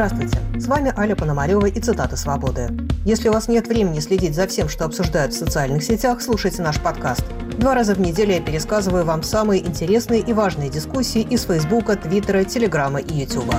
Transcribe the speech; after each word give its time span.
Здравствуйте, 0.00 0.38
с 0.58 0.66
вами 0.66 0.94
Аля 0.96 1.14
Пономарева 1.14 1.66
и 1.66 1.78
цитаты 1.78 2.16
«Свободы». 2.16 2.70
Если 3.04 3.28
у 3.28 3.34
вас 3.34 3.48
нет 3.48 3.68
времени 3.68 4.00
следить 4.00 4.34
за 4.34 4.46
всем, 4.46 4.70
что 4.70 4.86
обсуждают 4.86 5.34
в 5.34 5.38
социальных 5.38 5.82
сетях, 5.82 6.22
слушайте 6.22 6.62
наш 6.62 6.80
подкаст. 6.80 7.22
Два 7.58 7.74
раза 7.74 7.94
в 7.94 8.00
неделю 8.00 8.32
я 8.32 8.40
пересказываю 8.40 9.04
вам 9.04 9.22
самые 9.22 9.60
интересные 9.60 10.20
и 10.20 10.32
важные 10.32 10.70
дискуссии 10.70 11.20
из 11.20 11.42
Фейсбука, 11.44 11.96
Твиттера, 11.96 12.44
Телеграма 12.44 13.00
и 13.00 13.12
Ютуба. 13.12 13.54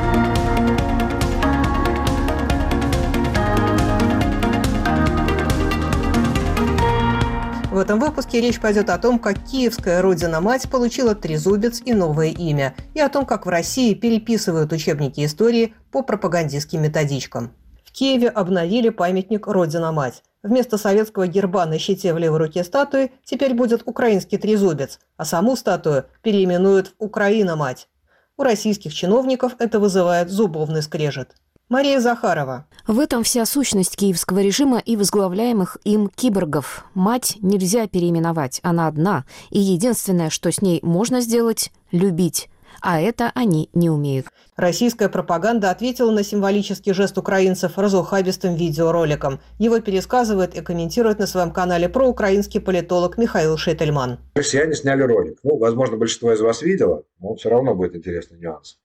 Этом 7.81 7.99
выпуске 7.99 8.39
речь 8.39 8.61
пойдет 8.61 8.89
о 8.89 8.97
том, 8.97 9.19
как 9.19 9.43
киевская 9.43 10.01
родина-мать 10.01 10.69
получила 10.69 11.15
трезубец 11.15 11.81
и 11.83 11.93
новое 11.93 12.29
имя, 12.29 12.75
и 12.93 13.01
о 13.01 13.09
том, 13.09 13.25
как 13.25 13.45
в 13.45 13.49
России 13.49 13.93
переписывают 13.93 14.71
учебники 14.71 15.25
истории 15.25 15.73
по 15.91 16.01
пропагандистским 16.01 16.81
методичкам. 16.81 17.51
В 17.83 17.91
Киеве 17.91 18.29
обновили 18.29 18.87
памятник 18.87 19.47
«Родина-мать». 19.47 20.23
Вместо 20.43 20.77
советского 20.77 21.27
герба 21.27 21.65
на 21.65 21.77
щите 21.77 22.13
в 22.13 22.17
левой 22.17 22.39
руке 22.39 22.63
статуи 22.63 23.11
теперь 23.25 23.53
будет 23.53 23.83
украинский 23.85 24.37
трезубец, 24.37 24.99
а 25.17 25.25
саму 25.25 25.57
статую 25.57 26.05
переименуют 26.21 26.87
в 26.87 26.93
«Украина-мать». 26.99 27.89
У 28.37 28.43
российских 28.43 28.93
чиновников 28.93 29.55
это 29.59 29.79
вызывает 29.79 30.29
зубовный 30.29 30.81
скрежет. 30.81 31.35
Мария 31.71 32.01
Захарова. 32.01 32.65
В 32.85 32.99
этом 32.99 33.23
вся 33.23 33.45
сущность 33.45 33.95
киевского 33.95 34.39
режима 34.39 34.79
и 34.79 34.97
возглавляемых 34.97 35.77
им 35.85 36.09
киборгов. 36.13 36.83
Мать 36.95 37.37
нельзя 37.41 37.87
переименовать, 37.87 38.59
она 38.61 38.87
одна. 38.87 39.23
И 39.51 39.59
единственное, 39.59 40.29
что 40.29 40.51
с 40.51 40.61
ней 40.61 40.81
можно 40.83 41.21
сделать– 41.21 41.71
любить. 41.93 42.49
А 42.81 42.99
это 42.99 43.31
они 43.35 43.69
не 43.73 43.89
умеют. 43.89 44.27
Российская 44.57 45.07
пропаганда 45.07 45.71
ответила 45.71 46.11
на 46.11 46.25
символический 46.25 46.91
жест 46.91 47.17
украинцев 47.17 47.77
разухабистым 47.77 48.55
видеороликом. 48.55 49.39
Его 49.57 49.79
пересказывает 49.79 50.53
и 50.55 50.61
комментирует 50.61 51.19
на 51.19 51.25
своем 51.25 51.51
канале 51.51 51.87
проукраинский 51.87 52.59
политолог 52.59 53.17
Михаил 53.17 53.55
Шетельман. 53.55 54.19
Россияне 54.35 54.75
сняли 54.75 55.03
ролик. 55.03 55.37
Ну, 55.43 55.57
возможно, 55.57 55.95
большинство 55.95 56.33
из 56.33 56.41
вас 56.41 56.63
видело, 56.63 57.03
но 57.21 57.35
все 57.35 57.47
равно 57.47 57.75
будет 57.75 57.95
интересный 57.95 58.39
нюанс. 58.39 58.77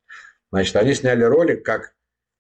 Значит, 0.53 0.77
они 0.77 0.95
сняли 0.95 1.25
ролик, 1.25 1.65
как 1.65 1.96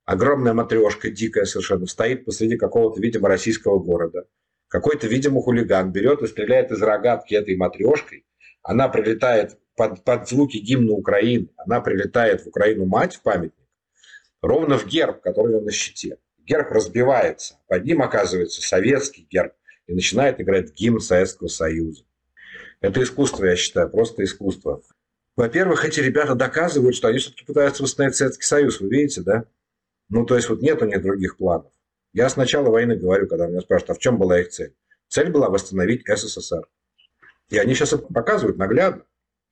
огромная 0.06 0.54
матрешка, 0.54 1.10
дикая 1.10 1.44
совершенно, 1.44 1.86
стоит 1.86 2.24
посреди 2.24 2.56
какого-то, 2.56 3.00
видимо, 3.00 3.28
российского 3.28 3.78
города. 3.78 4.26
Какой-то, 4.68 5.06
видимо, 5.06 5.42
хулиган 5.42 5.92
берет 5.92 6.22
и 6.22 6.26
стреляет 6.26 6.70
из 6.72 6.80
рогатки 6.80 7.34
этой 7.34 7.56
матрешкой. 7.56 8.24
Она 8.62 8.88
прилетает 8.88 9.58
под, 9.77 10.02
под 10.02 10.28
звуки 10.28 10.56
гимна 10.56 10.92
Украины, 10.92 11.50
она 11.56 11.80
прилетает 11.80 12.42
в 12.42 12.48
Украину-мать, 12.48 13.16
в 13.16 13.22
памятник, 13.22 13.68
ровно 14.40 14.78
в 14.78 14.86
герб, 14.86 15.20
который 15.20 15.60
на 15.60 15.70
щите. 15.70 16.18
Герб 16.38 16.70
разбивается, 16.70 17.58
под 17.68 17.84
ним 17.84 18.02
оказывается 18.02 18.62
советский 18.62 19.27
герб, 19.30 19.52
и 19.86 19.94
начинает 19.94 20.40
играть 20.40 20.72
гимн 20.74 21.00
Советского 21.00 21.48
Союза. 21.48 22.04
Это 22.80 23.02
искусство, 23.02 23.44
я 23.44 23.56
считаю, 23.56 23.90
просто 23.90 24.24
искусство. 24.24 24.82
Во-первых, 25.36 25.84
эти 25.84 26.00
ребята 26.00 26.34
доказывают, 26.34 26.96
что 26.96 27.08
они 27.08 27.18
все-таки 27.18 27.44
пытаются 27.44 27.82
восстановить 27.82 28.16
Советский 28.16 28.44
Союз. 28.44 28.80
Вы 28.80 28.88
видите, 28.88 29.20
да? 29.22 29.44
Ну, 30.08 30.24
то 30.24 30.36
есть 30.36 30.48
вот 30.48 30.62
нет 30.62 30.80
у 30.82 30.86
них 30.86 31.02
других 31.02 31.36
планов. 31.36 31.72
Я 32.12 32.28
с 32.28 32.36
начала 32.36 32.70
войны 32.70 32.96
говорю, 32.96 33.26
когда 33.26 33.46
меня 33.46 33.60
спрашивают, 33.60 33.90
а 33.90 33.94
в 33.94 33.98
чем 33.98 34.18
была 34.18 34.40
их 34.40 34.48
цель? 34.48 34.74
Цель 35.08 35.30
была 35.30 35.50
восстановить 35.50 36.04
СССР. 36.06 36.66
И 37.50 37.58
они 37.58 37.74
сейчас 37.74 37.92
это 37.92 38.06
показывают 38.06 38.56
наглядно. 38.56 39.04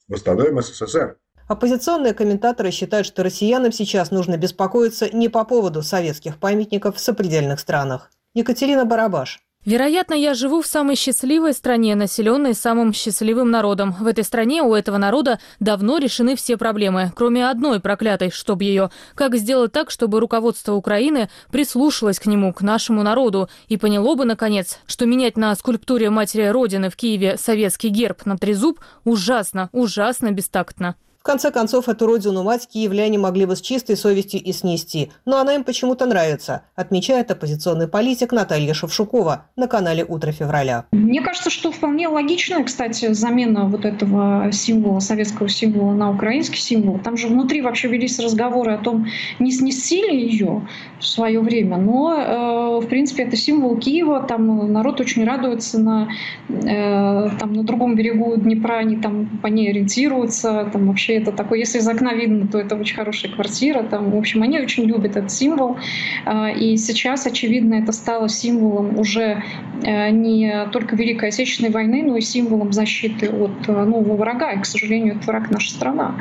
Восстановим 0.09 0.61
СССР. 0.61 1.19
Оппозиционные 1.47 2.15
комментаторы 2.15 2.71
считают, 2.71 3.07
что 3.07 3.23
россиянам 3.23 3.71
сейчас 3.71 4.11
нужно 4.11 4.39
беспокоиться 4.39 5.15
не 5.15 5.29
по 5.29 5.45
поводу 5.45 5.83
советских 5.83 6.39
памятников 6.39 6.97
в 6.97 7.01
сопредельных 7.01 7.61
странах. 7.61 8.11
Екатерина 8.33 8.87
Барабаш. 8.87 9.44
Вероятно, 9.65 10.13
я 10.13 10.35
живу 10.35 10.61
в 10.61 10.67
самой 10.67 10.95
счастливой 10.95 11.55
стране, 11.55 11.95
населенной 11.95 12.53
самым 12.55 12.93
счастливым 12.93 13.51
народом. 13.51 13.95
В 13.99 14.07
этой 14.07 14.23
стране 14.23 14.63
у 14.63 14.75
этого 14.75 14.99
народа 14.99 15.39
давно 15.59 15.97
решены 15.97 16.37
все 16.37 16.59
проблемы, 16.59 17.13
кроме 17.17 17.49
одной 17.49 17.81
проклятой, 17.81 18.31
чтоб 18.31 18.61
ее. 18.61 18.91
Как 19.15 19.37
сделать 19.37 19.73
так, 19.73 19.91
чтобы 19.91 20.21
руководство 20.21 20.75
Украины 20.75 21.31
прислушалось 21.51 22.19
к 22.19 22.27
нему, 22.27 22.53
к 22.53 22.61
нашему 22.61 23.03
народу, 23.03 23.49
и 23.69 23.79
поняло 23.79 24.15
бы, 24.17 24.27
наконец, 24.27 24.81
что 24.87 25.07
менять 25.07 25.39
на 25.39 25.55
скульптуре 25.55 26.11
Матери 26.11 26.45
Родины 26.45 26.91
в 26.91 26.97
Киеве 26.97 27.39
советский 27.39 27.89
герб 27.89 28.27
на 28.27 28.37
трезуб 28.37 28.81
ужасно, 29.05 29.71
ужасно 29.73 30.31
бестактно. 30.31 30.95
В 31.25 31.27
конце 31.27 31.51
концов, 31.51 31.89
эту 31.89 32.07
родину 32.07 32.43
мать 32.43 32.69
киевляне 32.71 33.17
могли 33.17 33.47
бы 33.47 33.57
с 33.57 33.63
чистой 33.63 33.97
совестью 33.97 34.43
и 34.43 34.53
снести, 34.53 35.11
но 35.25 35.39
она 35.39 35.55
им 35.55 35.65
почему-то 35.65 36.05
нравится, 36.05 36.65
отмечает 36.77 37.31
оппозиционный 37.31 37.89
политик 37.89 38.31
Наталья 38.33 38.75
Шевшукова 38.75 39.47
на 39.57 39.67
канале 39.67 40.05
«Утро 40.05 40.33
февраля». 40.33 40.85
Мне 40.93 41.23
кажется, 41.23 41.49
что 41.49 41.73
вполне 41.73 42.09
логичная, 42.09 42.63
кстати, 42.63 43.15
замена 43.15 43.65
вот 43.65 43.87
этого 43.87 44.53
символа, 44.53 45.01
советского 45.01 45.49
символа 45.49 45.95
на 45.95 46.11
украинский 46.11 46.59
символ. 46.59 46.99
Там 46.99 47.17
же 47.17 47.29
внутри 47.29 47.63
вообще 47.63 47.89
велись 47.89 48.19
разговоры 48.19 48.73
о 48.73 48.77
том, 48.77 49.07
не 49.39 49.51
снесли 49.51 50.29
ее 50.29 50.69
в 51.01 51.07
свое 51.07 51.41
время, 51.41 51.79
но, 51.79 52.81
э, 52.81 52.85
в 52.85 52.87
принципе, 52.87 53.23
это 53.23 53.37
символ 53.37 53.79
Киева, 53.79 54.23
там 54.25 54.71
народ 54.71 55.01
очень 55.01 55.25
радуется 55.25 55.79
на, 55.79 56.09
э, 56.51 57.31
там, 57.41 57.55
на 57.55 57.63
другом 57.63 57.95
берегу 57.97 58.37
Днепра, 58.37 58.75
они 58.75 58.99
там 58.99 59.39
по 59.41 59.47
ней 59.47 59.71
ориентируются, 59.71 60.69
там 60.71 60.89
вообще 60.89 61.14
это 61.15 61.33
такое, 61.33 61.61
если 61.61 61.79
из 61.79 61.89
окна 61.89 62.15
видно, 62.15 62.47
то 62.47 62.59
это 62.59 62.77
очень 62.77 62.97
хорошая 62.97 63.33
квартира. 63.33 63.83
Там, 63.83 64.11
в 64.11 64.17
общем, 64.17 64.43
они 64.43 64.61
очень 64.61 64.85
любят 64.85 65.17
этот 65.17 65.31
символ. 65.31 65.77
А, 66.25 66.51
и 66.51 66.77
сейчас, 66.77 67.27
очевидно, 67.27 67.75
это 67.75 67.93
стало 67.93 68.29
символом 68.29 68.99
уже 68.99 69.43
э, 69.83 70.11
не 70.11 70.67
только 70.73 70.97
Великой 70.97 71.31
Отечественной 71.31 71.71
войны, 71.71 72.03
но 72.05 72.17
и 72.17 72.21
символом 72.21 72.73
защиты 72.73 73.29
от 73.29 73.69
э, 73.69 73.85
нового 73.85 74.17
врага. 74.17 74.53
И, 74.53 74.61
к 74.61 74.67
сожалению, 74.67 75.15
этот 75.15 75.27
враг 75.27 75.51
наша 75.51 75.71
страна. 75.71 76.17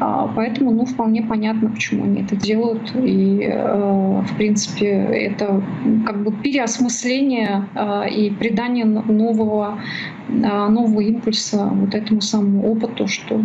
А, 0.00 0.30
поэтому, 0.34 0.70
ну, 0.70 0.84
вполне 0.84 1.22
понятно, 1.22 1.70
почему 1.70 2.04
они 2.04 2.22
это 2.22 2.36
делают. 2.36 2.92
И, 2.94 3.40
э, 3.42 4.22
в 4.22 4.36
принципе, 4.36 4.88
это 4.88 5.62
как 6.06 6.22
бы 6.22 6.32
переосмысление 6.32 7.68
и 8.10 8.30
придание 8.30 8.84
нового, 8.84 9.78
нового 10.28 11.00
импульса 11.00 11.68
вот 11.72 11.94
этому 11.94 12.20
самому 12.20 12.72
опыту, 12.72 13.06
что 13.06 13.40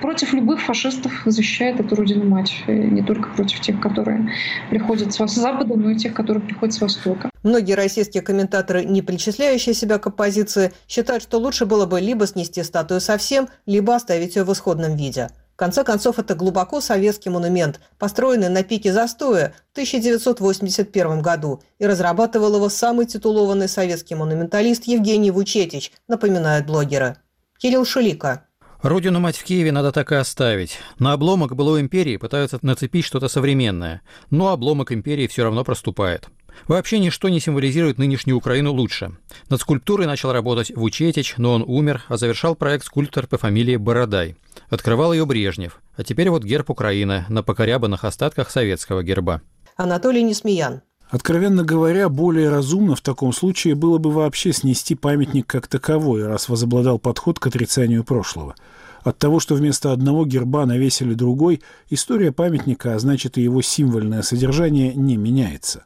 против 0.00 0.32
любых 0.32 0.60
фашистов 0.60 1.12
защищает 1.24 1.80
эту 1.80 1.94
родину 1.94 2.24
мать, 2.24 2.52
не 2.66 3.02
только 3.02 3.30
против 3.30 3.60
тех, 3.60 3.80
которые 3.80 4.30
приходят 4.70 5.12
с 5.14 5.34
запада, 5.34 5.74
но 5.76 5.90
и 5.90 5.96
тех, 5.96 6.14
которые 6.14 6.42
приходят 6.42 6.74
с 6.74 6.80
востока. 6.80 7.30
Многие 7.42 7.74
российские 7.74 8.22
комментаторы, 8.22 8.84
не 8.84 9.02
причисляющие 9.02 9.74
себя 9.74 9.98
к 9.98 10.06
оппозиции, 10.06 10.72
считают, 10.88 11.22
что 11.22 11.38
лучше 11.38 11.66
было 11.66 11.86
бы 11.86 12.00
либо 12.00 12.26
снести 12.26 12.62
статую 12.62 13.00
совсем, 13.00 13.48
либо 13.66 13.94
оставить 13.94 14.36
ее 14.36 14.44
в 14.44 14.52
исходном 14.52 14.96
виде. 14.96 15.28
В 15.52 15.56
конце 15.56 15.84
концов, 15.84 16.18
это 16.18 16.34
глубоко 16.34 16.80
советский 16.80 17.30
монумент, 17.30 17.80
построенный 17.98 18.48
на 18.48 18.64
пике 18.64 18.92
застоя 18.92 19.54
в 19.68 19.72
1981 19.72 21.22
году, 21.22 21.62
и 21.78 21.86
разрабатывал 21.86 22.56
его 22.56 22.68
самый 22.68 23.06
титулованный 23.06 23.68
советский 23.68 24.16
монументалист 24.16 24.84
Евгений 24.84 25.30
Вучетич, 25.30 25.92
напоминают 26.08 26.66
блогеры. 26.66 27.18
Кирилл 27.58 27.84
Шулика. 27.84 28.46
Родину 28.84 29.18
мать 29.18 29.38
в 29.38 29.44
Киеве 29.44 29.72
надо 29.72 29.92
так 29.92 30.12
и 30.12 30.16
оставить. 30.16 30.78
На 30.98 31.14
обломок 31.14 31.56
былой 31.56 31.80
империи 31.80 32.18
пытаются 32.18 32.58
нацепить 32.60 33.06
что-то 33.06 33.28
современное, 33.28 34.02
но 34.28 34.48
обломок 34.50 34.92
империи 34.92 35.26
все 35.26 35.44
равно 35.44 35.64
проступает. 35.64 36.28
Вообще 36.68 36.98
ничто 36.98 37.30
не 37.30 37.40
символизирует 37.40 37.96
нынешнюю 37.96 38.36
Украину 38.36 38.74
лучше. 38.74 39.16
Над 39.48 39.62
скульптурой 39.62 40.06
начал 40.06 40.32
работать 40.32 40.70
Вучетич, 40.76 41.36
но 41.38 41.54
он 41.54 41.64
умер, 41.66 42.04
а 42.08 42.18
завершал 42.18 42.56
проект 42.56 42.84
скульптор 42.84 43.26
по 43.26 43.38
фамилии 43.38 43.76
Бородай. 43.76 44.36
Открывал 44.68 45.14
ее 45.14 45.24
Брежнев, 45.24 45.80
а 45.96 46.04
теперь 46.04 46.28
вот 46.28 46.44
герб 46.44 46.68
Украины 46.68 47.24
на 47.30 47.42
покорябанных 47.42 48.04
остатках 48.04 48.50
советского 48.50 49.02
герба. 49.02 49.40
Анатолий 49.78 50.22
Несмеян. 50.22 50.82
Откровенно 51.14 51.62
говоря, 51.62 52.08
более 52.08 52.48
разумно 52.48 52.96
в 52.96 53.00
таком 53.00 53.32
случае 53.32 53.76
было 53.76 53.98
бы 53.98 54.10
вообще 54.10 54.52
снести 54.52 54.96
памятник 54.96 55.46
как 55.46 55.68
таковой, 55.68 56.26
раз 56.26 56.48
возобладал 56.48 56.98
подход 56.98 57.38
к 57.38 57.46
отрицанию 57.46 58.02
прошлого. 58.02 58.56
От 59.04 59.16
того, 59.18 59.38
что 59.38 59.54
вместо 59.54 59.92
одного 59.92 60.26
герба 60.26 60.66
навесили 60.66 61.14
другой, 61.14 61.62
история 61.88 62.32
памятника, 62.32 62.96
а 62.96 62.98
значит 62.98 63.38
и 63.38 63.42
его 63.42 63.62
символьное 63.62 64.22
содержание, 64.22 64.92
не 64.92 65.16
меняется. 65.16 65.84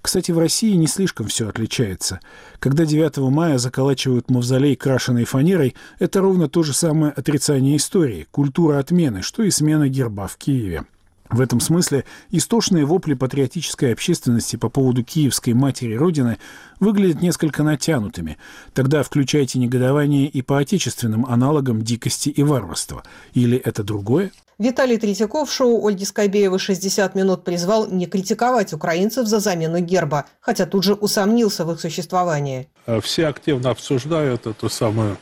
Кстати, 0.00 0.30
в 0.30 0.38
России 0.38 0.76
не 0.76 0.86
слишком 0.86 1.26
все 1.26 1.48
отличается. 1.48 2.20
Когда 2.60 2.86
9 2.86 3.16
мая 3.28 3.58
заколачивают 3.58 4.30
мавзолей 4.30 4.76
крашеной 4.76 5.24
фанерой, 5.24 5.74
это 5.98 6.20
ровно 6.20 6.48
то 6.48 6.62
же 6.62 6.74
самое 6.74 7.10
отрицание 7.10 7.76
истории, 7.76 8.28
культура 8.30 8.78
отмены, 8.78 9.22
что 9.22 9.42
и 9.42 9.50
смена 9.50 9.88
герба 9.88 10.28
в 10.28 10.36
Киеве. 10.36 10.84
В 11.30 11.40
этом 11.40 11.60
смысле 11.60 12.04
истошные 12.30 12.84
вопли 12.84 13.14
патриотической 13.14 13.92
общественности 13.92 14.56
по 14.56 14.68
поводу 14.68 15.04
киевской 15.04 15.52
матери 15.52 15.94
Родины 15.94 16.38
выглядят 16.80 17.22
несколько 17.22 17.62
натянутыми. 17.62 18.36
Тогда 18.74 19.04
включайте 19.04 19.60
негодование 19.60 20.26
и 20.26 20.42
по 20.42 20.58
отечественным 20.58 21.24
аналогам 21.24 21.82
дикости 21.82 22.30
и 22.30 22.42
варварства. 22.42 23.04
Или 23.32 23.56
это 23.56 23.84
другое? 23.84 24.32
Виталий 24.58 24.98
Третьяков 24.98 25.48
в 25.48 25.52
шоу 25.54 25.86
Ольги 25.86 26.04
Скобеевой 26.04 26.58
«60 26.58 27.16
минут» 27.16 27.44
призвал 27.44 27.86
не 27.86 28.06
критиковать 28.06 28.72
украинцев 28.72 29.26
за 29.26 29.38
замену 29.38 29.78
герба, 29.78 30.26
хотя 30.40 30.66
тут 30.66 30.82
же 30.82 30.94
усомнился 30.94 31.64
в 31.64 31.72
их 31.72 31.80
существовании. 31.80 32.68
Э, 32.86 33.00
все 33.00 33.28
активно 33.28 33.70
обсуждают 33.70 34.46
эту 34.46 34.68
самую 34.68 35.16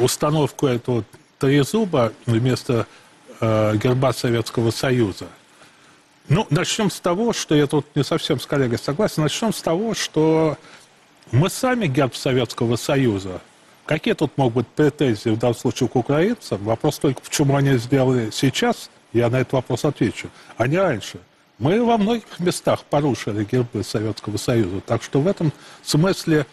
установку 0.00 0.66
этого 0.66 1.04
трезуба 1.38 2.12
вместо 2.26 2.86
э, 3.40 3.76
герба 3.76 4.12
Советского 4.12 4.70
Союза. 4.70 5.26
Ну, 6.28 6.46
начнем 6.50 6.90
с 6.90 7.00
того, 7.00 7.32
что 7.32 7.54
я 7.54 7.66
тут 7.66 7.86
не 7.94 8.04
совсем 8.04 8.38
с 8.38 8.46
коллегой 8.46 8.78
согласен. 8.78 9.22
Начнем 9.22 9.52
с 9.52 9.62
того, 9.62 9.94
что 9.94 10.58
мы 11.32 11.48
сами 11.48 11.86
герб 11.86 12.14
Советского 12.14 12.76
Союза 12.76 13.40
Какие 13.88 14.12
тут 14.12 14.36
могут 14.36 14.54
быть 14.54 14.66
претензии 14.66 15.30
в 15.30 15.38
данном 15.38 15.56
случае 15.56 15.88
к 15.88 15.96
украинцам? 15.96 16.62
Вопрос 16.62 16.98
только, 16.98 17.22
почему 17.22 17.56
они 17.56 17.78
сделали 17.78 18.28
сейчас, 18.30 18.90
я 19.14 19.30
на 19.30 19.36
этот 19.36 19.54
вопрос 19.54 19.86
отвечу, 19.86 20.28
а 20.58 20.66
не 20.68 20.76
раньше. 20.76 21.20
Мы 21.58 21.82
во 21.82 21.96
многих 21.96 22.38
местах 22.38 22.84
порушили 22.84 23.44
гербы 23.50 23.82
Советского 23.82 24.36
Союза, 24.36 24.82
так 24.82 25.02
что 25.02 25.22
в 25.22 25.26
этом 25.26 25.54
смысле 25.82 26.44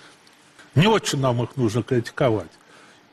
не 0.75 0.87
очень 0.87 1.19
нам 1.19 1.43
их 1.43 1.57
нужно 1.57 1.83
критиковать. 1.83 2.47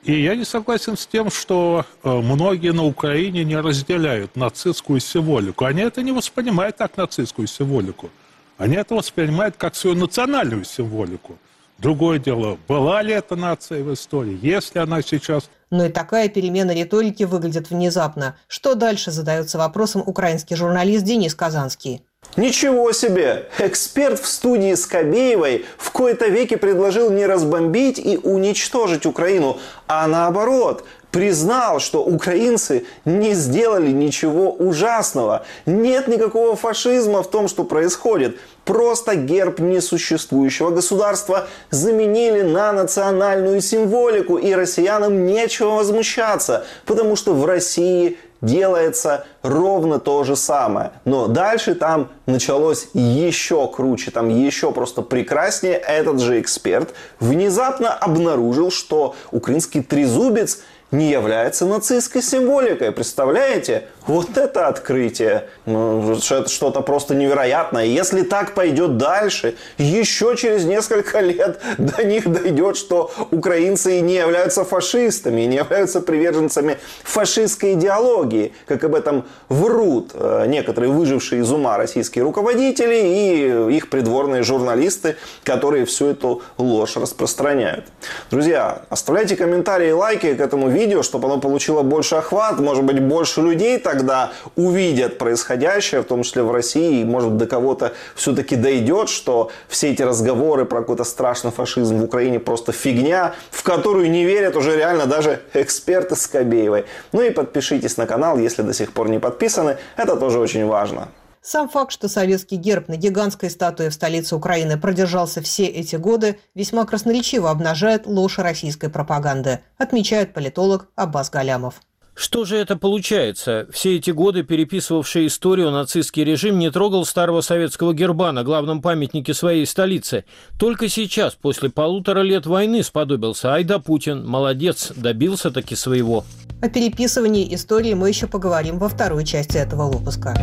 И 0.04 0.20
я 0.20 0.34
не 0.34 0.44
согласен 0.44 0.96
с 0.96 1.06
тем, 1.06 1.30
что 1.30 1.86
э, 2.02 2.10
многие 2.10 2.72
на 2.72 2.84
Украине 2.84 3.44
не 3.44 3.56
разделяют 3.56 4.34
нацистскую 4.34 4.98
символику. 4.98 5.64
Они 5.64 5.82
это 5.82 6.02
не 6.02 6.10
воспринимают 6.10 6.76
как 6.76 6.96
нацистскую 6.96 7.46
символику. 7.46 8.10
Они 8.58 8.74
это 8.74 8.96
воспринимают 8.96 9.56
как 9.56 9.76
свою 9.76 9.96
национальную 9.96 10.64
символику. 10.64 11.38
Другое 11.78 12.18
дело, 12.18 12.58
была 12.68 13.02
ли 13.02 13.12
эта 13.12 13.36
нация 13.36 13.82
в 13.82 13.92
истории, 13.92 14.38
есть 14.42 14.74
ли 14.74 14.80
она 14.80 15.02
сейчас. 15.02 15.48
Но 15.70 15.86
и 15.86 15.88
такая 15.88 16.28
перемена 16.28 16.72
риторики 16.72 17.22
выглядит 17.22 17.70
внезапно. 17.70 18.36
Что 18.48 18.74
дальше, 18.74 19.10
задается 19.10 19.56
вопросом 19.56 20.02
украинский 20.04 20.56
журналист 20.56 21.04
Денис 21.04 21.34
Казанский. 21.34 22.04
Ничего 22.36 22.92
себе! 22.92 23.48
Эксперт 23.58 24.18
в 24.18 24.26
студии 24.26 24.74
Скобеевой 24.74 25.66
в 25.76 25.90
кои-то 25.90 26.28
веки 26.28 26.56
предложил 26.56 27.10
не 27.10 27.26
разбомбить 27.26 27.98
и 27.98 28.18
уничтожить 28.22 29.04
Украину, 29.04 29.58
а 29.86 30.06
наоборот, 30.06 30.84
признал, 31.10 31.78
что 31.78 32.02
украинцы 32.02 32.86
не 33.04 33.34
сделали 33.34 33.90
ничего 33.90 34.50
ужасного. 34.50 35.44
Нет 35.66 36.08
никакого 36.08 36.56
фашизма 36.56 37.22
в 37.22 37.30
том, 37.30 37.48
что 37.48 37.64
происходит. 37.64 38.38
Просто 38.64 39.14
герб 39.14 39.60
несуществующего 39.60 40.70
государства 40.70 41.48
заменили 41.70 42.40
на 42.40 42.72
национальную 42.72 43.60
символику, 43.60 44.38
и 44.38 44.54
россиянам 44.54 45.26
нечего 45.26 45.72
возмущаться, 45.72 46.64
потому 46.86 47.14
что 47.14 47.34
в 47.34 47.44
России 47.44 48.16
делается 48.42 49.24
ровно 49.42 49.98
то 49.98 50.24
же 50.24 50.36
самое. 50.36 50.92
Но 51.06 51.28
дальше 51.28 51.74
там 51.74 52.10
началось 52.26 52.88
еще 52.92 53.66
круче, 53.68 54.10
там 54.10 54.28
еще 54.28 54.72
просто 54.72 55.00
прекраснее. 55.00 55.74
Этот 55.78 56.20
же 56.20 56.40
эксперт 56.40 56.92
внезапно 57.20 57.94
обнаружил, 57.94 58.70
что 58.70 59.14
украинский 59.30 59.82
трезубец 59.82 60.58
не 60.90 61.10
является 61.10 61.64
нацистской 61.64 62.22
символикой. 62.22 62.92
Представляете? 62.92 63.88
Вот 64.06 64.36
это 64.36 64.66
открытие. 64.66 65.48
Ну, 65.64 66.16
что-то 66.20 66.80
просто 66.80 67.14
невероятное. 67.14 67.84
Если 67.84 68.22
так 68.22 68.54
пойдет 68.54 68.96
дальше, 68.96 69.54
еще 69.78 70.36
через 70.36 70.64
несколько 70.64 71.20
лет 71.20 71.60
до 71.78 72.04
них 72.04 72.30
дойдет, 72.30 72.76
что 72.76 73.12
украинцы 73.30 74.00
не 74.00 74.14
являются 74.14 74.64
фашистами, 74.64 75.42
не 75.42 75.56
являются 75.56 76.00
приверженцами 76.00 76.78
фашистской 77.04 77.74
идеологии, 77.74 78.52
как 78.66 78.82
об 78.84 78.94
этом 78.94 79.24
врут 79.48 80.10
э, 80.14 80.46
некоторые 80.48 80.90
выжившие 80.90 81.42
из 81.42 81.52
ума 81.52 81.76
российские 81.76 82.24
руководители 82.24 82.96
и 82.96 83.76
их 83.76 83.88
придворные 83.88 84.42
журналисты, 84.42 85.16
которые 85.44 85.84
всю 85.84 86.06
эту 86.06 86.42
ложь 86.58 86.96
распространяют. 86.96 87.84
Друзья, 88.30 88.82
оставляйте 88.88 89.36
комментарии 89.36 89.90
и 89.90 89.92
лайки 89.92 90.34
к 90.34 90.40
этому 90.40 90.68
видео, 90.68 91.02
чтобы 91.02 91.26
оно 91.26 91.38
получило 91.38 91.82
больше 91.82 92.16
охват, 92.16 92.58
может 92.58 92.84
быть, 92.84 93.00
больше 93.00 93.42
людей 93.42 93.78
тогда 93.92 94.32
увидят 94.56 95.18
происходящее, 95.18 96.00
в 96.00 96.04
том 96.04 96.22
числе 96.22 96.42
в 96.42 96.50
России, 96.50 97.00
и 97.00 97.04
может 97.04 97.36
до 97.36 97.46
кого-то 97.46 97.92
все-таки 98.14 98.56
дойдет, 98.56 99.08
что 99.08 99.50
все 99.68 99.92
эти 99.92 100.02
разговоры 100.02 100.64
про 100.64 100.80
какой-то 100.80 101.04
страшный 101.04 101.50
фашизм 101.50 101.98
в 101.98 102.04
Украине 102.04 102.40
просто 102.40 102.72
фигня, 102.72 103.34
в 103.50 103.62
которую 103.62 104.10
не 104.10 104.24
верят 104.24 104.56
уже 104.56 104.76
реально 104.76 105.06
даже 105.06 105.42
эксперты 105.52 106.16
Скобеевой. 106.16 106.86
Ну 107.12 107.20
и 107.20 107.30
подпишитесь 107.30 107.98
на 107.98 108.06
канал, 108.06 108.38
если 108.38 108.62
до 108.62 108.72
сих 108.72 108.92
пор 108.92 109.10
не 109.10 109.18
подписаны, 109.18 109.76
это 109.96 110.16
тоже 110.16 110.38
очень 110.38 110.66
важно. 110.66 111.08
Сам 111.42 111.68
факт, 111.68 111.92
что 111.92 112.08
советский 112.08 112.56
герб 112.56 112.88
на 112.88 112.96
гигантской 112.96 113.50
статуе 113.50 113.90
в 113.90 113.94
столице 113.94 114.36
Украины 114.36 114.78
продержался 114.78 115.42
все 115.42 115.66
эти 115.66 115.96
годы, 115.96 116.38
весьма 116.54 116.86
красноречиво 116.86 117.50
обнажает 117.50 118.06
ложь 118.06 118.38
российской 118.38 118.88
пропаганды, 118.88 119.58
отмечает 119.76 120.32
политолог 120.34 120.88
Аббас 120.94 121.30
Галямов. 121.30 121.74
Что 122.14 122.44
же 122.44 122.56
это 122.56 122.76
получается? 122.76 123.66
Все 123.72 123.96
эти 123.96 124.10
годы 124.10 124.42
переписывавший 124.42 125.26
историю 125.26 125.70
нацистский 125.70 126.24
режим 126.24 126.58
не 126.58 126.70
трогал 126.70 127.06
старого 127.06 127.40
советского 127.40 127.94
герба 127.94 128.32
на 128.32 128.44
главном 128.44 128.82
памятнике 128.82 129.32
своей 129.32 129.66
столицы. 129.66 130.24
Только 130.58 130.88
сейчас, 130.88 131.34
после 131.34 131.70
полутора 131.70 132.20
лет 132.20 132.44
войны, 132.44 132.82
сподобился. 132.82 133.54
Айда 133.54 133.78
Путин, 133.78 134.26
молодец, 134.26 134.92
добился 134.94 135.50
таки 135.50 135.74
своего. 135.74 136.24
О 136.60 136.68
переписывании 136.68 137.52
истории 137.54 137.94
мы 137.94 138.08
еще 138.08 138.26
поговорим 138.26 138.78
во 138.78 138.88
второй 138.88 139.24
части 139.24 139.56
этого 139.56 139.90
выпуска. 139.90 140.34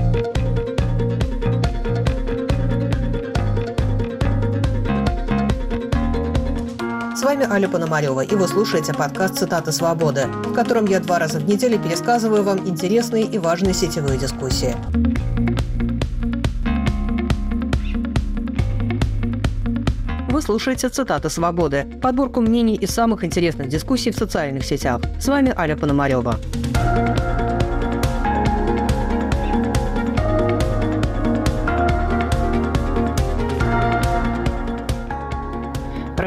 С 7.19 7.21
вами 7.21 7.45
Аля 7.51 7.67
Пономарева, 7.67 8.21
и 8.21 8.33
вы 8.33 8.47
слушаете 8.47 8.93
подкаст 8.93 9.39
«Цитаты 9.39 9.73
свободы», 9.73 10.27
в 10.27 10.53
котором 10.53 10.85
я 10.85 11.01
два 11.01 11.19
раза 11.19 11.39
в 11.39 11.49
неделю 11.49 11.77
пересказываю 11.77 12.43
вам 12.43 12.65
интересные 12.65 13.25
и 13.25 13.37
важные 13.37 13.73
сетевые 13.73 14.17
дискуссии. 14.17 14.73
Вы 20.29 20.41
слушаете 20.41 20.87
«Цитаты 20.87 21.29
свободы»– 21.29 21.85
подборку 22.01 22.39
мнений 22.39 22.75
из 22.75 22.91
самых 22.91 23.25
интересных 23.25 23.67
дискуссий 23.67 24.11
в 24.11 24.15
социальных 24.15 24.63
сетях. 24.63 25.01
С 25.19 25.27
вами 25.27 25.53
Аля 25.57 25.75
Пономарева. 25.75 26.39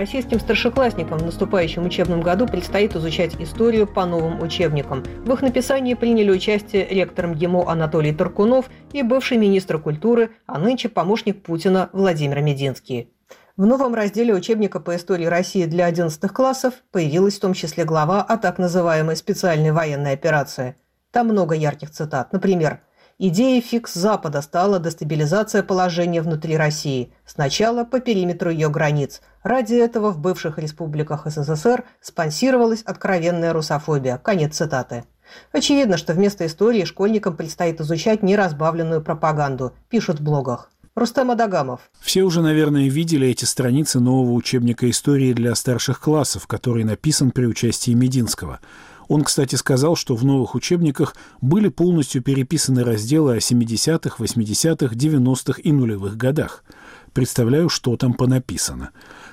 Российским 0.02 0.40
старшеклассникам 0.40 1.18
в 1.18 1.25
наступающем 1.25 1.87
учебном 1.87 2.23
году 2.23 2.49
предстоит 2.49 2.97
изучать 2.97 3.37
историю 3.40 3.87
по 3.87 4.04
новым 4.04 4.42
учебникам. 4.42 5.04
В 5.25 5.32
их 5.32 5.42
написании 5.42 5.94
приняли 5.94 6.32
участие 6.32 6.88
ректор 6.88 7.28
МГИМО 7.28 7.71
Анатолий 7.71 8.12
Таркунов 8.12 8.68
и 8.92 9.04
бывший 9.04 9.37
министр 9.37 9.78
культуры, 9.78 10.32
а 10.47 10.59
нынче 10.59 10.88
помощник 10.88 11.44
Путина 11.44 11.88
Владимир 11.92 12.40
Мединский. 12.40 13.12
В 13.56 13.64
новом 13.64 13.94
разделе 13.94 14.35
учебника 14.35 14.80
по 14.80 14.97
истории 14.97 15.26
России 15.26 15.66
для 15.66 15.87
11 15.87 16.21
классов 16.32 16.75
появилась 16.90 17.37
в 17.37 17.40
том 17.40 17.54
числе 17.54 17.85
глава 17.85 18.23
о 18.23 18.38
так 18.38 18.59
называемой 18.59 19.14
специальной 19.14 19.71
военной 19.71 20.14
операции. 20.14 20.75
Там 21.12 21.28
много 21.28 21.54
ярких 21.54 21.90
цитат. 21.90 22.32
Например, 22.32 22.80
Идеей 23.19 23.61
фикс 23.61 23.95
Запада 23.95 24.42
стала 24.42 24.78
дестабилизация 24.78 25.62
положения 25.62 26.23
внутри 26.23 26.57
России, 26.57 27.12
сначала 27.26 27.85
по 27.85 28.00
периметру 28.00 28.50
ее 28.50 28.69
границ. 28.69 29.21
Ради 29.42 29.75
этого 29.75 30.11
в 30.11 30.19
бывших 30.19 30.59
республиках 30.59 31.26
СССР 31.26 31.85
спонсировалась 32.00 32.83
откровенная 32.83 33.52
русофобия. 33.52 34.19
Конец 34.19 34.57
цитаты. 34.57 35.04
Очевидно, 35.52 35.97
что 35.97 36.14
вместо 36.14 36.47
истории 36.47 36.85
школьникам 36.85 37.37
предстоит 37.37 37.81
изучать 37.81 38.23
неразбавленную 38.23 39.02
пропаганду, 39.02 39.73
пишут 39.88 40.21
в 40.21 40.23
блогах. 40.23 40.71
Рустам 40.95 41.31
Адагамов. 41.31 41.81
Все 42.00 42.23
уже, 42.23 42.42
наверное, 42.42 42.88
видели 42.88 43.28
эти 43.28 43.47
страницы 43.47 43.99
нового 43.99 44.33
учебника 44.33 44.90
истории 44.90 45.33
для 45.33 45.54
старших 45.54 46.00
классов, 46.00 46.47
который 46.47 46.85
написан 46.85 47.31
при 47.31 47.47
участии 47.47 47.92
Мединского– 47.92 48.61
он, 49.12 49.25
кстати, 49.25 49.57
сказал, 49.57 49.95
что 49.95 50.16
в 50.16 50.25
новых 50.25 50.54
учебниках 50.54 51.14
были 51.42 51.69
полностью 51.69 52.23
переписаны 52.23 52.83
разделы 52.83 53.35
о 53.35 53.37
70-х, 53.37 54.16
80-х, 54.19 54.95
90-х 54.95 55.61
и 55.62 55.71
нулевых 55.71 56.16
годах. 56.16 56.64
Представляю, 57.12 57.69
что 57.69 57.99
там 57.99 58.14
понаписано. 58.14 58.88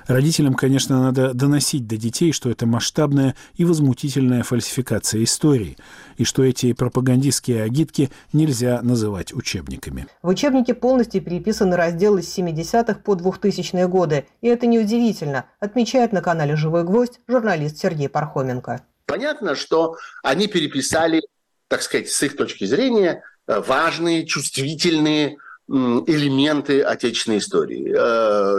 Родителям, 0.06 0.52
конечно, 0.52 1.00
надо 1.00 1.32
доносить 1.32 1.86
до 1.86 1.96
детей, 1.96 2.32
что 2.32 2.50
это 2.50 2.66
масштабная 2.66 3.34
и 3.54 3.64
возмутительная 3.64 4.42
фальсификация 4.42 5.24
истории, 5.24 5.78
и 6.18 6.24
что 6.24 6.44
эти 6.44 6.74
пропагандистские 6.74 7.62
агитки 7.62 8.10
нельзя 8.34 8.82
называть 8.82 9.32
учебниками. 9.32 10.08
В 10.20 10.28
учебнике 10.28 10.74
полностью 10.74 11.22
переписаны 11.22 11.76
разделы 11.76 12.22
с 12.22 12.36
70-х 12.36 12.96
по 12.96 13.14
2000-е 13.14 13.88
годы, 13.88 14.26
и 14.42 14.48
это 14.48 14.66
неудивительно, 14.66 15.46
отмечает 15.58 16.12
на 16.12 16.20
канале 16.20 16.54
«Живой 16.54 16.84
гвоздь» 16.84 17.18
журналист 17.26 17.78
Сергей 17.78 18.10
Пархоменко. 18.10 18.82
Понятно, 19.10 19.56
что 19.56 19.96
они 20.22 20.46
переписали 20.46 20.56
70-е, 20.56 20.56
80-е, 20.56 20.56
90-е 20.56 20.56
и 20.56 20.56
нулевые 20.56 20.70
годы. 20.70 20.70
Это 20.70 20.70
неудивительно, 20.70 20.70
отмечает 20.70 20.70
на 20.70 20.70
канале 20.70 20.70
«Живой 20.70 20.70
гвоздь» 20.70 20.70
журналист 20.70 20.70
Сергей 20.70 20.70
Пархоменко. 20.70 20.76
Понятно, 20.76 20.84
что 20.84 20.94
они 21.02 21.08
переписали 21.08 21.18
70-е, 21.18 21.28
так 21.68 21.82
сказать, 21.82 22.10
с 22.10 22.22
их 22.22 22.36
точки 22.36 22.64
зрения, 22.64 23.22
важные, 23.46 24.26
чувствительные 24.26 25.36
элементы 25.68 26.82
отечественной 26.82 27.38
истории. 27.38 27.94